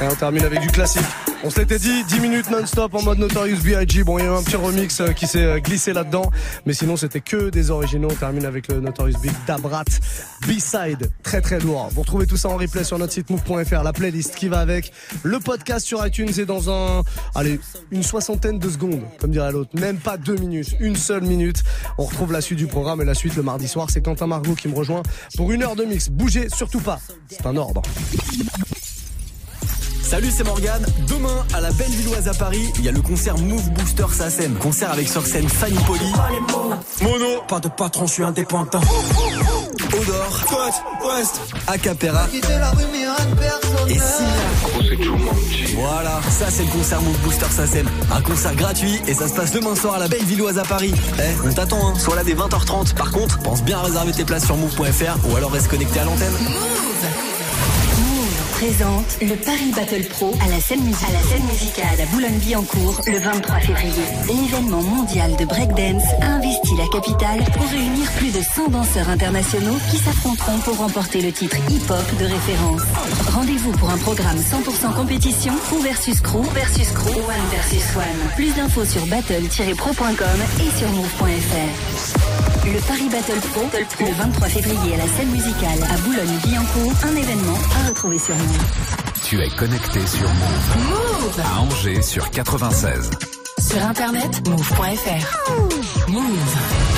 Et 0.00 0.06
on 0.06 0.14
termine 0.14 0.44
avec 0.44 0.60
du 0.60 0.68
classique. 0.68 1.27
On 1.44 1.50
se 1.50 1.60
l'était 1.60 1.78
dit, 1.78 2.02
10 2.02 2.20
minutes 2.20 2.50
non-stop 2.50 2.92
en 2.94 3.02
mode 3.02 3.18
Notorious 3.18 3.60
B.I.G. 3.62 4.02
Bon, 4.02 4.18
il 4.18 4.24
y 4.24 4.26
a 4.26 4.30
eu 4.30 4.34
un 4.34 4.42
petit 4.42 4.56
remix 4.56 5.00
euh, 5.00 5.12
qui 5.12 5.28
s'est 5.28 5.44
euh, 5.44 5.60
glissé 5.60 5.92
là-dedans. 5.92 6.32
Mais 6.66 6.72
sinon, 6.72 6.96
c'était 6.96 7.20
que 7.20 7.48
des 7.50 7.70
originaux. 7.70 8.08
On 8.10 8.14
termine 8.14 8.44
avec 8.44 8.66
le 8.66 8.80
Notorious 8.80 9.18
Big 9.20 9.32
Dabrat 9.46 9.84
B-Side. 10.48 11.12
Très 11.22 11.40
très 11.40 11.60
lourd. 11.60 11.90
Vous 11.92 12.00
retrouvez 12.00 12.26
tout 12.26 12.36
ça 12.36 12.48
en 12.48 12.56
replay 12.56 12.82
sur 12.82 12.98
notre 12.98 13.12
site 13.12 13.30
move.fr. 13.30 13.84
La 13.84 13.92
playlist 13.92 14.34
qui 14.34 14.48
va 14.48 14.58
avec. 14.58 14.90
Le 15.22 15.38
podcast 15.38 15.86
sur 15.86 16.04
iTunes 16.04 16.28
est 16.28 16.44
dans 16.44 16.70
un, 16.70 17.04
allez, 17.36 17.60
une 17.92 18.02
soixantaine 18.02 18.58
de 18.58 18.68
secondes, 18.68 19.02
comme 19.20 19.30
dirait 19.30 19.52
l'autre. 19.52 19.70
Même 19.74 19.98
pas 19.98 20.16
deux 20.16 20.36
minutes. 20.36 20.74
Une 20.80 20.96
seule 20.96 21.22
minute. 21.22 21.62
On 21.98 22.04
retrouve 22.04 22.32
la 22.32 22.40
suite 22.40 22.58
du 22.58 22.66
programme 22.66 23.00
et 23.00 23.04
la 23.04 23.14
suite 23.14 23.36
le 23.36 23.44
mardi 23.44 23.68
soir. 23.68 23.90
C'est 23.90 24.02
Quentin 24.02 24.26
Margot 24.26 24.56
qui 24.56 24.66
me 24.66 24.74
rejoint 24.74 25.04
pour 25.36 25.52
une 25.52 25.62
heure 25.62 25.76
de 25.76 25.84
mix. 25.84 26.08
Bougez 26.08 26.48
surtout 26.48 26.80
pas. 26.80 26.98
C'est 27.28 27.46
un 27.46 27.56
ordre. 27.56 27.82
Salut, 30.08 30.30
c'est 30.34 30.44
Morgane. 30.44 30.86
Demain, 31.06 31.44
à 31.52 31.60
la 31.60 31.70
Bellevilloise 31.72 32.28
à 32.28 32.32
Paris, 32.32 32.72
il 32.78 32.84
y 32.86 32.88
a 32.88 32.92
le 32.92 33.02
concert 33.02 33.36
Move 33.36 33.68
Booster 33.72 34.06
SACEM. 34.10 34.54
Concert 34.54 34.90
avec 34.90 35.06
sur 35.06 35.26
scène 35.26 35.46
Fanny 35.46 35.76
Poli. 35.86 36.10
Mono. 37.02 37.42
Pas 37.46 37.60
de 37.60 37.68
patron, 37.68 38.06
je 38.06 38.14
suis 38.14 38.22
indépendant. 38.22 38.80
Odor. 39.92 40.44
West. 41.06 41.42
Acapera. 41.66 42.26
Et 43.88 43.92
Silla. 43.92 44.98
Voilà, 45.76 46.20
ça 46.30 46.46
c'est 46.48 46.64
le 46.64 46.70
concert 46.70 47.02
Move 47.02 47.18
Booster 47.18 47.50
SACEM. 47.50 47.86
Un 48.10 48.22
concert 48.22 48.54
gratuit 48.54 49.02
et 49.06 49.12
ça 49.12 49.28
se 49.28 49.34
passe 49.34 49.52
demain 49.52 49.76
soir 49.76 49.96
à 49.96 49.98
la 49.98 50.08
Bellevilloise 50.08 50.58
à 50.58 50.62
Paris. 50.62 50.94
Eh, 51.18 51.46
on 51.46 51.52
t'attend, 51.52 51.86
hein. 51.86 51.94
Sois 51.98 52.16
là 52.16 52.24
dès 52.24 52.34
20h30. 52.34 52.94
Par 52.94 53.10
contre, 53.10 53.38
pense 53.40 53.62
bien 53.62 53.76
à 53.76 53.82
réserver 53.82 54.12
tes 54.12 54.24
places 54.24 54.46
sur 54.46 54.56
move.fr 54.56 55.30
ou 55.30 55.36
alors 55.36 55.52
reste 55.52 55.68
connecté 55.68 56.00
à 56.00 56.04
l'antenne. 56.04 56.32
Présente 58.58 59.18
le 59.22 59.36
Paris 59.36 59.70
Battle 59.72 60.02
Pro 60.10 60.34
à 60.44 60.48
la 60.48 60.58
scène, 60.58 60.82
musicale 60.82 62.00
à 62.02 62.06
Boulogne-Billancourt 62.06 63.02
le 63.06 63.18
23 63.20 63.60
février. 63.60 64.02
L'événement 64.26 64.82
mondial 64.82 65.36
de 65.36 65.44
breakdance 65.44 66.02
a 66.20 66.26
investi 66.26 66.74
la 66.76 66.88
capitale 66.88 67.44
pour 67.56 67.68
réunir 67.68 68.10
plus 68.16 68.32
de 68.32 68.42
100 68.42 68.70
danseurs 68.70 69.08
internationaux 69.10 69.78
qui 69.92 69.98
s'affronteront 69.98 70.58
pour 70.64 70.76
remporter 70.78 71.20
le 71.20 71.30
titre 71.30 71.56
hip-hop 71.70 72.18
de 72.18 72.24
référence. 72.24 72.82
Rendez-vous 73.32 73.70
pour 73.72 73.90
un 73.90 73.98
programme 73.98 74.38
100% 74.38 74.92
compétition, 74.92 75.54
crew 75.68 75.80
versus 75.80 76.20
crew, 76.20 76.42
versus 76.52 76.90
crew, 76.90 77.14
one 77.14 77.46
versus 77.52 77.94
one. 77.94 78.32
Plus 78.34 78.52
d'infos 78.56 78.86
sur 78.86 79.06
battle-pro.com 79.06 80.38
et 80.66 80.78
sur 80.78 80.88
move.fr. 80.88 82.48
Le 82.66 82.80
Paris 82.80 83.08
Battle 83.10 83.40
Pro, 83.52 83.62
le 84.04 84.12
23 84.12 84.48
février 84.48 84.94
à 84.94 84.98
la 84.98 85.06
scène 85.06 85.30
musicale 85.30 85.78
à 85.90 85.96
Boulogne-Billancourt, 85.98 86.92
un 87.04 87.16
événement 87.16 87.58
à 87.80 87.88
retrouver 87.88 88.18
sur 88.18 88.34
Move. 88.34 88.47
Tu 89.24 89.40
es 89.40 89.48
connecté 89.50 90.06
sur 90.06 90.28
Move. 90.28 90.76
Move 90.88 91.40
À 91.44 91.60
Angers 91.60 92.02
sur 92.02 92.30
96. 92.30 93.10
Sur 93.58 93.84
internet, 93.84 94.48
move.fr. 94.48 96.08
Move. 96.08 96.88